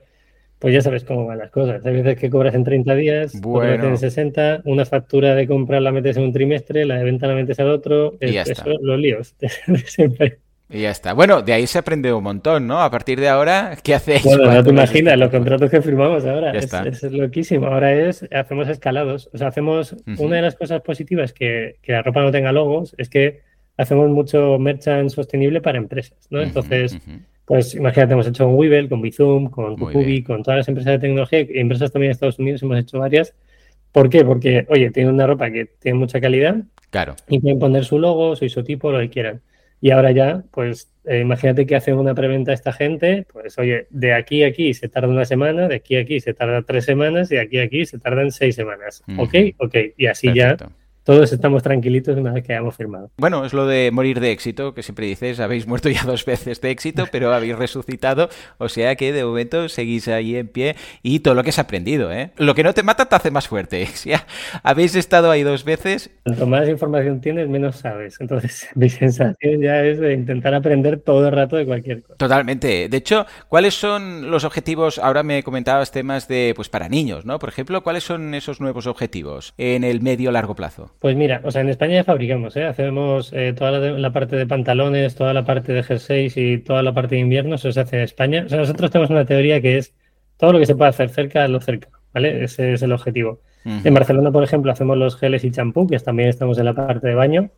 pues 0.59 0.73
ya 0.73 0.81
sabes 0.81 1.03
cómo 1.03 1.25
van 1.25 1.37
las 1.37 1.51
cosas. 1.51 1.85
Hay 1.85 1.93
veces 1.93 2.17
que 2.17 2.29
cobras 2.29 2.55
en 2.55 2.63
30 2.63 2.95
días, 2.95 3.39
bueno. 3.41 3.73
otras 3.73 4.03
en 4.03 4.09
60, 4.09 4.61
una 4.65 4.85
factura 4.85 5.35
de 5.35 5.47
compra 5.47 5.79
la 5.79 5.91
metes 5.91 6.17
en 6.17 6.23
un 6.23 6.33
trimestre, 6.33 6.85
la 6.85 6.97
de 6.97 7.03
venta 7.03 7.27
la 7.27 7.35
metes 7.35 7.59
al 7.59 7.69
otro, 7.69 8.15
y 8.19 8.31
ya 8.31 8.41
está. 8.41 8.65
los 8.81 8.99
líos 8.99 9.35
siempre. 9.85 10.39
Y 10.69 10.81
ya 10.81 10.89
está. 10.89 11.13
Bueno, 11.13 11.41
de 11.41 11.53
ahí 11.53 11.65
se 11.65 11.79
aprende 11.79 12.11
un 12.11 12.23
montón, 12.23 12.67
¿no? 12.67 12.81
A 12.81 12.91
partir 12.91 13.19
de 13.21 13.29
ahora, 13.29 13.77
¿qué 13.81 13.95
hacéis? 13.95 14.23
Bueno, 14.23 14.51
no 14.51 14.63
te 14.63 14.69
imaginas 14.69 15.17
los 15.17 15.29
contratos 15.29 15.71
que 15.71 15.81
firmamos 15.81 16.25
ahora. 16.25 16.51
Es, 16.51 16.73
es, 16.73 17.11
loquísimo. 17.13 17.67
Ahora 17.67 17.93
es, 17.93 18.27
hacemos 18.33 18.67
escalados. 18.67 19.29
O 19.33 19.37
sea, 19.37 19.47
hacemos, 19.47 19.95
una 20.17 20.35
de 20.35 20.41
las 20.41 20.55
cosas 20.55 20.81
positivas 20.81 21.31
que, 21.31 21.77
que, 21.81 21.93
la 21.93 22.01
ropa 22.01 22.21
no 22.21 22.31
tenga 22.31 22.51
logos 22.51 22.95
es 22.97 23.07
que 23.07 23.43
hacemos 23.77 24.09
mucho 24.09 24.59
merchant 24.59 25.09
sostenible 25.09 25.61
para 25.61 25.77
empresas, 25.77 26.27
¿no? 26.29 26.41
Entonces, 26.41 26.97
pues 27.47 27.75
imagínate, 27.75 28.11
hemos 28.11 28.27
hecho 28.27 28.43
con 28.43 28.55
Weevil, 28.55 28.89
con 28.89 29.01
Bizum, 29.01 29.49
con 29.49 29.77
Kukubi, 29.77 30.21
con 30.21 30.43
todas 30.43 30.57
las 30.57 30.67
empresas 30.67 30.91
de 30.91 30.99
tecnología, 30.99 31.45
empresas 31.47 31.93
también 31.93 32.09
de 32.09 32.11
Estados 32.11 32.37
Unidos 32.39 32.61
hemos 32.61 32.77
hecho 32.77 32.99
varias. 32.99 33.33
¿Por 33.93 34.09
qué? 34.09 34.25
Porque, 34.25 34.65
oye, 34.67 34.91
tienen 34.91 35.13
una 35.13 35.25
ropa 35.25 35.49
que 35.49 35.65
tiene 35.79 35.97
mucha 35.97 36.19
calidad. 36.19 36.57
Claro. 36.89 37.15
Y 37.29 37.39
pueden 37.39 37.57
poner 37.57 37.85
su 37.85 37.99
logo, 37.99 38.35
su 38.35 38.43
isotipo, 38.43 38.91
lo 38.91 38.99
que 38.99 39.09
quieran. 39.09 39.41
Y 39.79 39.91
ahora 39.91 40.11
ya, 40.11 40.43
pues 40.51 40.91
eh, 41.05 41.19
imagínate 41.21 41.65
que 41.65 41.77
hacen 41.77 41.97
una 41.97 42.13
preventa 42.13 42.51
a 42.51 42.53
esta 42.53 42.73
gente, 42.73 43.25
pues 43.31 43.57
oye, 43.57 43.87
de 43.91 44.13
aquí 44.13 44.43
a 44.43 44.47
aquí 44.47 44.73
se 44.73 44.89
tarda 44.89 45.07
una 45.07 45.23
semana, 45.23 45.69
de 45.69 45.75
aquí 45.75 45.95
a 45.95 46.01
aquí 46.01 46.19
se 46.19 46.33
tarda 46.33 46.63
tres 46.63 46.83
semanas 46.83 47.31
y 47.31 47.35
de 47.35 47.41
aquí 47.41 47.59
a 47.59 47.63
aquí 47.63 47.85
se 47.85 47.97
tardan 47.97 48.33
seis 48.33 48.55
semanas. 48.55 49.03
¿Ok? 49.17 49.35
Ok. 49.59 49.75
Y 49.95 50.07
así 50.07 50.33
ya 50.33 50.57
todos 51.07 51.31
estamos 51.31 51.63
tranquilitos 51.63 52.17
una 52.17 52.33
vez 52.33 52.43
que 52.43 52.51
hayamos 52.51 52.75
firmado. 52.75 53.11
Bueno, 53.15 53.45
es 53.45 53.53
lo 53.53 53.65
de 53.65 53.91
morir 53.91 54.19
de 54.19 54.33
éxito, 54.33 54.73
que 54.73 54.83
siempre 54.83 55.05
dices, 55.05 55.39
habéis 55.39 55.65
muerto 55.65 55.87
ya 55.87 56.03
dos 56.03 56.25
veces 56.25 56.59
de 56.59 56.69
éxito, 56.69 57.05
pero 57.13 57.33
habéis 57.33 57.57
resucitado, 57.57 58.27
o 58.57 58.67
sea 58.67 58.97
que 58.97 59.13
de 59.13 59.23
momento 59.23 59.69
seguís 59.69 60.09
ahí 60.09 60.35
en 60.35 60.49
pie 60.49 60.75
y 61.03 61.21
todo 61.21 61.33
lo 61.33 61.43
que 61.43 61.51
has 61.51 61.59
aprendido, 61.59 62.11
¿eh? 62.11 62.31
Lo 62.35 62.53
que 62.55 62.63
no 62.63 62.73
te 62.73 62.83
mata 62.83 63.05
te 63.05 63.15
hace 63.15 63.31
más 63.31 63.47
fuerte. 63.47 63.87
Si 63.97 64.11
habéis 64.63 64.95
estado 64.95 65.31
ahí 65.31 65.43
dos 65.43 65.63
veces... 65.63 66.11
Cuanto 66.23 66.45
más 66.45 66.67
información 66.67 67.19
tienes, 67.21 67.47
menos 67.47 67.77
sabes. 67.77 68.17
Entonces, 68.19 68.67
mi 68.75 68.89
sensación 68.89 69.61
ya 69.61 69.83
es 69.85 69.99
de 69.99 70.13
intentar 70.13 70.53
aprender 70.53 70.99
todo 70.99 71.27
el 71.27 71.33
rato 71.33 71.55
de 71.55 71.65
cualquier 71.65 72.03
cosa. 72.03 72.17
Totalmente. 72.17 72.89
De 72.89 72.97
hecho, 72.97 73.25
¿cuáles 73.47 73.75
son 73.75 74.29
los 74.29 74.43
objetivos? 74.43 74.99
Ahora 74.99 75.23
me 75.23 75.41
comentabas 75.41 75.91
temas 75.91 76.27
de, 76.27 76.51
pues 76.55 76.67
para 76.67 76.89
niños, 76.89 77.25
¿no? 77.25 77.39
Por 77.39 77.47
ejemplo, 77.47 77.81
¿cuáles 77.81 78.03
son 78.03 78.33
esos 78.35 78.59
nuevos 78.59 78.87
objetivos 78.87 79.53
en 79.57 79.83
el 79.85 80.01
medio 80.01 80.31
largo 80.31 80.53
plazo? 80.53 80.91
Pues 80.99 81.15
mira, 81.15 81.41
o 81.43 81.51
sea, 81.51 81.61
en 81.61 81.69
España 81.69 81.95
ya 81.95 82.03
fabricamos, 82.03 82.55
¿eh? 82.55 82.65
Hacemos 82.65 83.31
eh, 83.33 83.53
toda 83.53 83.71
la, 83.71 84.11
parte 84.11 84.35
de 84.35 84.47
pantalones, 84.47 85.13
toda 85.15 85.33
la 85.33 85.45
parte 85.45 85.73
de 85.73 85.83
jerseys 85.83 86.37
y 86.37 86.57
toda 86.57 86.81
la 86.81 86.93
parte 86.93 87.15
de 87.15 87.21
invierno, 87.21 87.55
eso 87.55 87.71
se 87.71 87.79
hace 87.79 87.97
en 87.97 88.01
España. 88.03 88.43
O 88.45 88.49
sea, 88.49 88.57
nosotros 88.57 88.89
tenemos 88.89 89.11
una 89.11 89.25
teoría 89.25 89.61
que 89.61 89.77
es 89.77 89.93
todo 90.37 90.53
lo 90.53 90.59
que 90.59 90.65
se 90.65 90.75
puede 90.75 90.89
hacer 90.89 91.09
cerca, 91.09 91.47
lo 91.47 91.61
cerca, 91.61 91.89
¿vale? 92.13 92.43
Ese 92.43 92.73
es 92.73 92.81
el 92.81 92.91
objetivo. 92.91 93.41
En 93.83 93.93
Barcelona, 93.93 94.31
por 94.31 94.43
ejemplo, 94.43 94.71
hacemos 94.71 94.97
los 94.97 95.17
geles 95.17 95.43
y 95.43 95.51
champú, 95.51 95.87
que 95.87 95.99
también 95.99 96.29
estamos 96.29 96.57
en 96.57 96.63
la 96.65 96.73
parte 96.73 97.05
de 97.05 97.15
baño. 97.15 97.49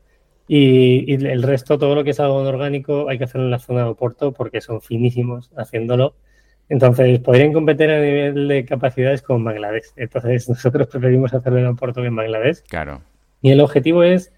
Y, 0.47 1.13
el 1.13 1.43
resto, 1.43 1.77
todo 1.77 1.93
lo 1.93 2.03
que 2.03 2.09
es 2.09 2.19
algodón 2.19 2.47
orgánico, 2.47 3.07
hay 3.07 3.19
que 3.19 3.25
hacerlo 3.25 3.45
en 3.45 3.51
la 3.51 3.59
zona 3.59 3.83
de 3.83 3.89
Oporto 3.89 4.31
porque 4.33 4.59
son 4.59 4.81
finísimos 4.81 5.51
haciéndolo. 5.55 6.15
Entonces, 6.67 7.19
podrían 7.19 7.53
competir 7.53 7.91
a 7.91 8.01
nivel 8.01 8.47
de 8.47 8.65
capacidades 8.65 9.21
con 9.21 9.43
Bangladesh. 9.43 9.91
Entonces, 9.95 10.49
nosotros 10.49 10.87
preferimos 10.87 11.31
hacerlo 11.35 11.59
en 11.59 11.67
Oporto 11.67 12.01
que 12.01 12.07
en 12.07 12.15
Bangladesh. 12.15 12.63
Claro. 12.67 13.01
Y 13.41 13.51
el 13.51 13.61
objetivo 13.61 14.03
es 14.03 14.33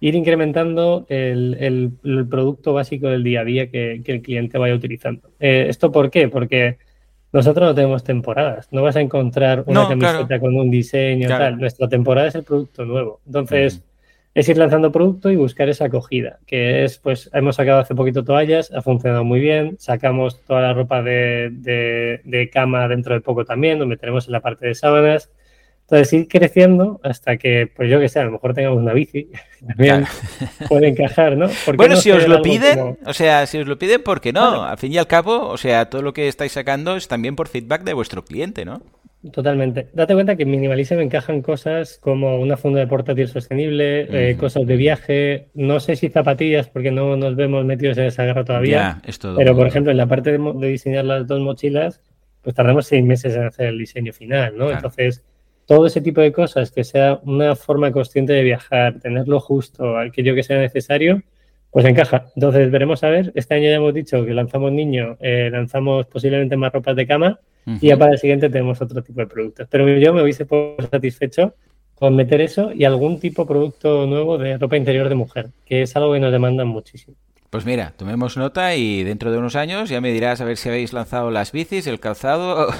ir 0.00 0.14
incrementando 0.14 1.06
el, 1.08 1.92
producto 2.28 2.74
básico 2.74 3.08
del 3.08 3.24
día 3.24 3.40
a 3.40 3.44
día 3.44 3.70
que, 3.70 4.02
el 4.04 4.22
cliente 4.22 4.58
vaya 4.58 4.74
utilizando. 4.74 5.30
Eh, 5.40 5.66
¿Esto 5.68 5.90
por 5.90 6.10
qué? 6.10 6.28
Porque 6.28 6.78
nosotros 7.32 7.68
no 7.68 7.74
tenemos 7.74 8.04
temporadas. 8.04 8.68
No 8.70 8.82
vas 8.82 8.96
a 8.96 9.00
encontrar 9.00 9.64
una 9.66 9.88
camiseta 9.88 10.38
con 10.38 10.56
un 10.56 10.70
diseño 10.70 11.28
tal. 11.28 11.58
Nuestra 11.58 11.88
temporada 11.88 12.28
es 12.28 12.34
el 12.34 12.44
producto 12.44 12.84
nuevo. 12.84 13.20
Entonces, 13.26 13.82
es 14.34 14.48
ir 14.48 14.58
lanzando 14.58 14.92
producto 14.92 15.30
y 15.30 15.36
buscar 15.36 15.68
esa 15.68 15.86
acogida, 15.86 16.38
que 16.46 16.84
es, 16.84 16.98
pues, 16.98 17.30
hemos 17.32 17.56
sacado 17.56 17.80
hace 17.80 17.94
poquito 17.94 18.24
toallas, 18.24 18.72
ha 18.72 18.82
funcionado 18.82 19.24
muy 19.24 19.40
bien. 19.40 19.76
Sacamos 19.78 20.40
toda 20.42 20.60
la 20.60 20.74
ropa 20.74 21.02
de, 21.02 21.50
de 22.24 22.50
cama 22.52 22.88
dentro 22.88 23.14
de 23.14 23.20
poco 23.20 23.44
también, 23.44 23.78
donde 23.78 23.96
tenemos 23.96 24.26
en 24.26 24.32
la 24.32 24.40
parte 24.40 24.66
de 24.66 24.74
sábanas. 24.74 25.30
Entonces, 25.84 26.12
ir 26.14 26.28
creciendo 26.28 26.98
hasta 27.02 27.36
que, 27.36 27.70
pues 27.74 27.90
yo 27.90 28.00
que 28.00 28.08
sé, 28.08 28.18
a 28.18 28.24
lo 28.24 28.32
mejor 28.32 28.54
tengamos 28.54 28.78
una 28.78 28.94
bici, 28.94 29.28
también 29.66 30.06
puede 30.68 30.88
encajar, 30.88 31.36
¿no? 31.36 31.48
Bueno, 31.76 31.96
si 31.96 32.10
os 32.10 32.26
lo 32.26 32.40
piden, 32.40 32.98
o 33.04 33.12
sea, 33.12 33.46
si 33.46 33.58
os 33.58 33.66
lo 33.66 33.78
piden, 33.78 34.02
¿por 34.02 34.20
qué 34.20 34.32
no? 34.32 34.64
Al 34.64 34.78
fin 34.78 34.92
y 34.92 34.98
al 34.98 35.06
cabo, 35.06 35.48
o 35.48 35.58
sea, 35.58 35.90
todo 35.90 36.00
lo 36.00 36.14
que 36.14 36.28
estáis 36.28 36.52
sacando 36.52 36.96
es 36.96 37.06
también 37.06 37.36
por 37.36 37.48
feedback 37.48 37.84
de 37.84 37.92
vuestro 37.92 38.24
cliente, 38.24 38.64
¿no? 38.64 38.80
Totalmente. 39.32 39.88
Date 39.94 40.14
cuenta 40.14 40.36
que 40.36 40.42
en 40.42 40.50
Minimalism 40.50 41.00
encajan 41.00 41.40
cosas 41.40 41.98
como 41.98 42.38
una 42.38 42.58
funda 42.58 42.80
de 42.80 42.86
portátil 42.86 43.26
sostenible, 43.28 44.06
eh, 44.10 44.36
cosas 44.36 44.66
de 44.66 44.76
viaje, 44.76 45.48
no 45.54 45.80
sé 45.80 45.96
si 45.96 46.10
zapatillas, 46.10 46.68
porque 46.68 46.90
no 46.90 47.16
nos 47.16 47.34
vemos 47.34 47.64
metidos 47.64 47.96
en 47.96 48.04
esa 48.04 48.24
guerra 48.24 48.44
todavía. 48.44 49.00
pero, 49.36 49.56
por 49.56 49.66
ejemplo, 49.66 49.92
en 49.92 49.96
la 49.96 50.06
parte 50.06 50.36
de, 50.36 50.68
diseñar 50.68 51.06
las 51.06 51.26
dos 51.26 51.40
mochilas, 51.40 52.02
pues 52.42 52.54
tardamos 52.54 52.86
seis 52.86 53.02
meses 53.02 53.34
en 53.34 53.44
hacer 53.44 53.68
el 53.68 53.78
diseño 53.78 54.12
final, 54.12 54.58
¿no? 54.58 54.70
Entonces, 54.70 55.24
todo 55.66 55.86
ese 55.86 56.00
tipo 56.00 56.20
de 56.20 56.32
cosas, 56.32 56.70
que 56.70 56.84
sea 56.84 57.20
una 57.24 57.56
forma 57.56 57.90
consciente 57.92 58.32
de 58.32 58.42
viajar, 58.42 59.00
tenerlo 59.00 59.40
justo, 59.40 59.98
aquello 59.98 60.34
que 60.34 60.42
sea 60.42 60.58
necesario, 60.58 61.22
pues 61.70 61.84
encaja. 61.86 62.26
Entonces 62.36 62.70
veremos 62.70 63.02
a 63.02 63.08
ver. 63.08 63.32
Este 63.34 63.54
año 63.54 63.64
ya 63.64 63.76
hemos 63.76 63.94
dicho 63.94 64.24
que 64.24 64.32
lanzamos 64.32 64.72
niño, 64.72 65.16
eh, 65.20 65.48
lanzamos 65.50 66.06
posiblemente 66.06 66.56
más 66.56 66.72
ropas 66.72 66.96
de 66.96 67.06
cama 67.06 67.40
y 67.80 67.88
ya 67.88 67.96
para 67.96 68.12
el 68.12 68.18
siguiente 68.18 68.50
tenemos 68.50 68.80
otro 68.80 69.02
tipo 69.02 69.20
de 69.20 69.26
productos. 69.26 69.66
Pero 69.70 69.88
yo 69.98 70.12
me 70.12 70.22
hubiese 70.22 70.46
satisfecho 70.90 71.54
con 71.94 72.14
meter 72.14 72.40
eso 72.40 72.72
y 72.72 72.84
algún 72.84 73.18
tipo 73.18 73.42
de 73.42 73.48
producto 73.48 74.06
nuevo 74.06 74.36
de 74.38 74.58
ropa 74.58 74.76
interior 74.76 75.08
de 75.08 75.14
mujer, 75.14 75.48
que 75.64 75.82
es 75.82 75.96
algo 75.96 76.12
que 76.12 76.20
nos 76.20 76.32
demandan 76.32 76.68
muchísimo. 76.68 77.16
Pues 77.54 77.66
mira, 77.66 77.92
tomemos 77.96 78.36
nota 78.36 78.74
y 78.74 79.04
dentro 79.04 79.30
de 79.30 79.38
unos 79.38 79.54
años 79.54 79.88
ya 79.88 80.00
me 80.00 80.12
dirás 80.12 80.40
a 80.40 80.44
ver 80.44 80.56
si 80.56 80.68
habéis 80.68 80.92
lanzado 80.92 81.30
las 81.30 81.52
bicis, 81.52 81.86
el 81.86 82.00
calzado 82.00 82.66
o, 82.66 82.74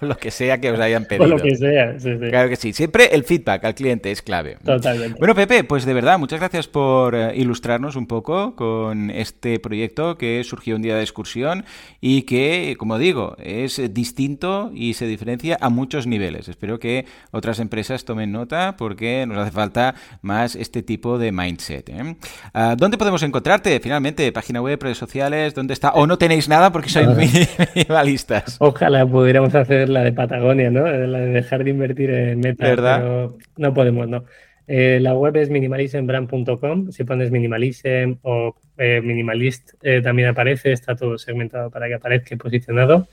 lo 0.06 0.18
que 0.18 0.30
sea 0.30 0.60
que 0.60 0.70
os 0.70 0.78
hayan 0.78 1.06
pedido. 1.06 1.24
O 1.24 1.28
lo 1.28 1.38
que 1.38 1.56
sea, 1.56 1.98
sí, 1.98 2.10
sí. 2.20 2.28
Claro 2.28 2.50
que 2.50 2.56
sí. 2.56 2.74
Siempre 2.74 3.14
el 3.14 3.24
feedback 3.24 3.64
al 3.64 3.74
cliente 3.74 4.10
es 4.10 4.20
clave. 4.20 4.58
Totalmente. 4.62 5.18
Bueno, 5.18 5.34
Pepe, 5.34 5.64
pues 5.64 5.86
de 5.86 5.94
verdad, 5.94 6.18
muchas 6.18 6.40
gracias 6.40 6.68
por 6.68 7.14
eh, 7.14 7.32
ilustrarnos 7.36 7.96
un 7.96 8.06
poco 8.06 8.54
con 8.54 9.08
este 9.08 9.58
proyecto 9.60 10.18
que 10.18 10.44
surgió 10.44 10.76
un 10.76 10.82
día 10.82 10.96
de 10.96 11.00
excursión 11.00 11.64
y 12.02 12.22
que, 12.22 12.76
como 12.76 12.98
digo, 12.98 13.36
es 13.38 13.80
distinto 13.94 14.72
y 14.74 14.92
se 14.92 15.06
diferencia 15.06 15.56
a 15.58 15.70
muchos 15.70 16.06
niveles. 16.06 16.50
Espero 16.50 16.78
que 16.78 17.06
otras 17.30 17.60
empresas 17.60 18.04
tomen 18.04 18.30
nota 18.30 18.76
porque 18.76 19.24
nos 19.26 19.38
hace 19.38 19.52
falta 19.52 19.94
más 20.20 20.54
este 20.54 20.82
tipo 20.82 21.16
de 21.16 21.32
mindset. 21.32 21.88
¿eh? 21.88 22.16
Ah, 22.52 22.74
¿Dónde 22.76 22.98
podemos 22.98 23.22
encontrarte? 23.22 23.80
Finalmente 23.80 24.01
página 24.32 24.60
web, 24.60 24.82
redes 24.82 24.98
sociales, 24.98 25.54
¿dónde 25.54 25.74
está? 25.74 25.92
O 25.92 26.06
no 26.06 26.18
tenéis 26.18 26.48
nada 26.48 26.72
porque 26.72 26.88
sois 26.88 27.08
minimalistas. 27.74 28.56
Ojalá 28.58 29.06
pudiéramos 29.06 29.54
hacer 29.54 29.88
la 29.88 30.02
de 30.02 30.12
Patagonia, 30.12 30.70
¿no? 30.70 30.86
La 30.86 31.20
de 31.20 31.28
dejar 31.28 31.64
de 31.64 31.70
invertir 31.70 32.10
en 32.10 32.40
meta, 32.40 32.64
pero 32.64 33.38
no 33.56 33.74
podemos, 33.74 34.08
¿no? 34.08 34.24
Eh, 34.66 34.98
la 35.00 35.14
web 35.14 35.36
es 35.36 35.50
minimalismbrand.com. 35.50 36.90
Si 36.90 37.04
pones 37.04 37.30
minimalism 37.30 38.14
o 38.22 38.54
eh, 38.78 39.00
Minimalist 39.02 39.72
también 40.02 40.28
aparece, 40.28 40.72
está 40.72 40.96
todo 40.96 41.18
segmentado 41.18 41.70
para 41.70 41.88
que 41.88 41.94
aparezca 41.94 42.36
posicionado. 42.36 43.06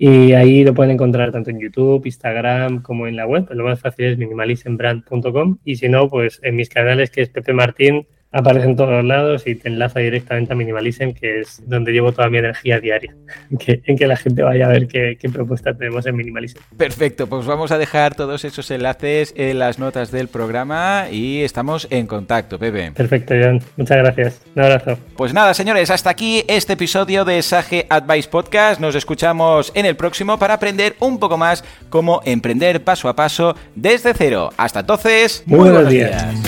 Y 0.00 0.32
ahí 0.32 0.62
lo 0.62 0.74
pueden 0.74 0.92
encontrar 0.92 1.32
tanto 1.32 1.50
en 1.50 1.58
YouTube, 1.58 2.06
Instagram 2.06 2.82
como 2.82 3.08
en 3.08 3.16
la 3.16 3.26
web. 3.26 3.48
Lo 3.50 3.64
más 3.64 3.80
fácil 3.80 4.06
es 4.06 4.16
minimalismbrand.com 4.16 5.58
y 5.64 5.74
si 5.74 5.88
no, 5.88 6.08
pues 6.08 6.38
en 6.44 6.54
mis 6.54 6.68
canales 6.68 7.10
que 7.10 7.22
es 7.22 7.30
Pepe 7.30 7.52
Martín 7.52 8.06
aparece 8.32 8.66
en 8.66 8.76
todos 8.76 9.04
lados 9.04 9.46
y 9.46 9.54
te 9.54 9.68
enlaza 9.68 10.00
directamente 10.00 10.52
a 10.52 10.56
Minimalism, 10.56 11.12
que 11.12 11.40
es 11.40 11.62
donde 11.66 11.92
llevo 11.92 12.12
toda 12.12 12.28
mi 12.28 12.38
energía 12.38 12.78
diaria, 12.80 13.14
en 13.50 13.96
que, 13.96 14.06
la 14.06 14.16
gente 14.16 14.42
vaya 14.42 14.66
a 14.66 14.68
ver 14.68 14.86
qué, 14.86 15.16
qué 15.20 15.28
propuestas 15.28 15.76
tenemos 15.78 16.06
en 16.06 16.16
Minimalism. 16.16 16.58
Perfecto, 16.76 17.26
pues 17.26 17.46
vamos 17.46 17.72
a 17.72 17.78
dejar 17.78 18.14
todos 18.14 18.44
esos 18.44 18.70
enlaces 18.70 19.34
en 19.36 19.58
las 19.58 19.78
notas 19.78 20.10
del 20.10 20.28
programa 20.28 21.06
y 21.10 21.42
estamos 21.42 21.86
en 21.90 22.06
contacto, 22.06 22.58
Pepe. 22.58 22.92
Perfecto, 22.92 23.34
John. 23.40 23.60
Muchas 23.76 23.98
gracias. 23.98 24.40
Un 24.54 24.62
abrazo. 24.62 24.98
Pues 25.16 25.34
nada, 25.34 25.54
señores, 25.54 25.90
hasta 25.90 26.10
aquí 26.10 26.44
este 26.48 26.74
episodio 26.74 27.24
de 27.24 27.42
Sage 27.42 27.86
Advice 27.88 28.28
Podcast. 28.28 28.80
Nos 28.80 28.94
escuchamos 28.94 29.72
en 29.74 29.86
el 29.86 29.96
próximo 29.96 30.38
para 30.38 30.54
aprender 30.54 30.96
un 31.00 31.18
poco 31.18 31.36
más 31.36 31.64
cómo 31.90 32.20
emprender 32.24 32.82
paso 32.84 33.08
a 33.08 33.16
paso 33.16 33.56
desde 33.74 34.14
cero. 34.14 34.50
Hasta 34.56 34.80
entonces, 34.80 35.42
muy, 35.46 35.70
buenos, 35.70 35.88
días. 35.88 36.47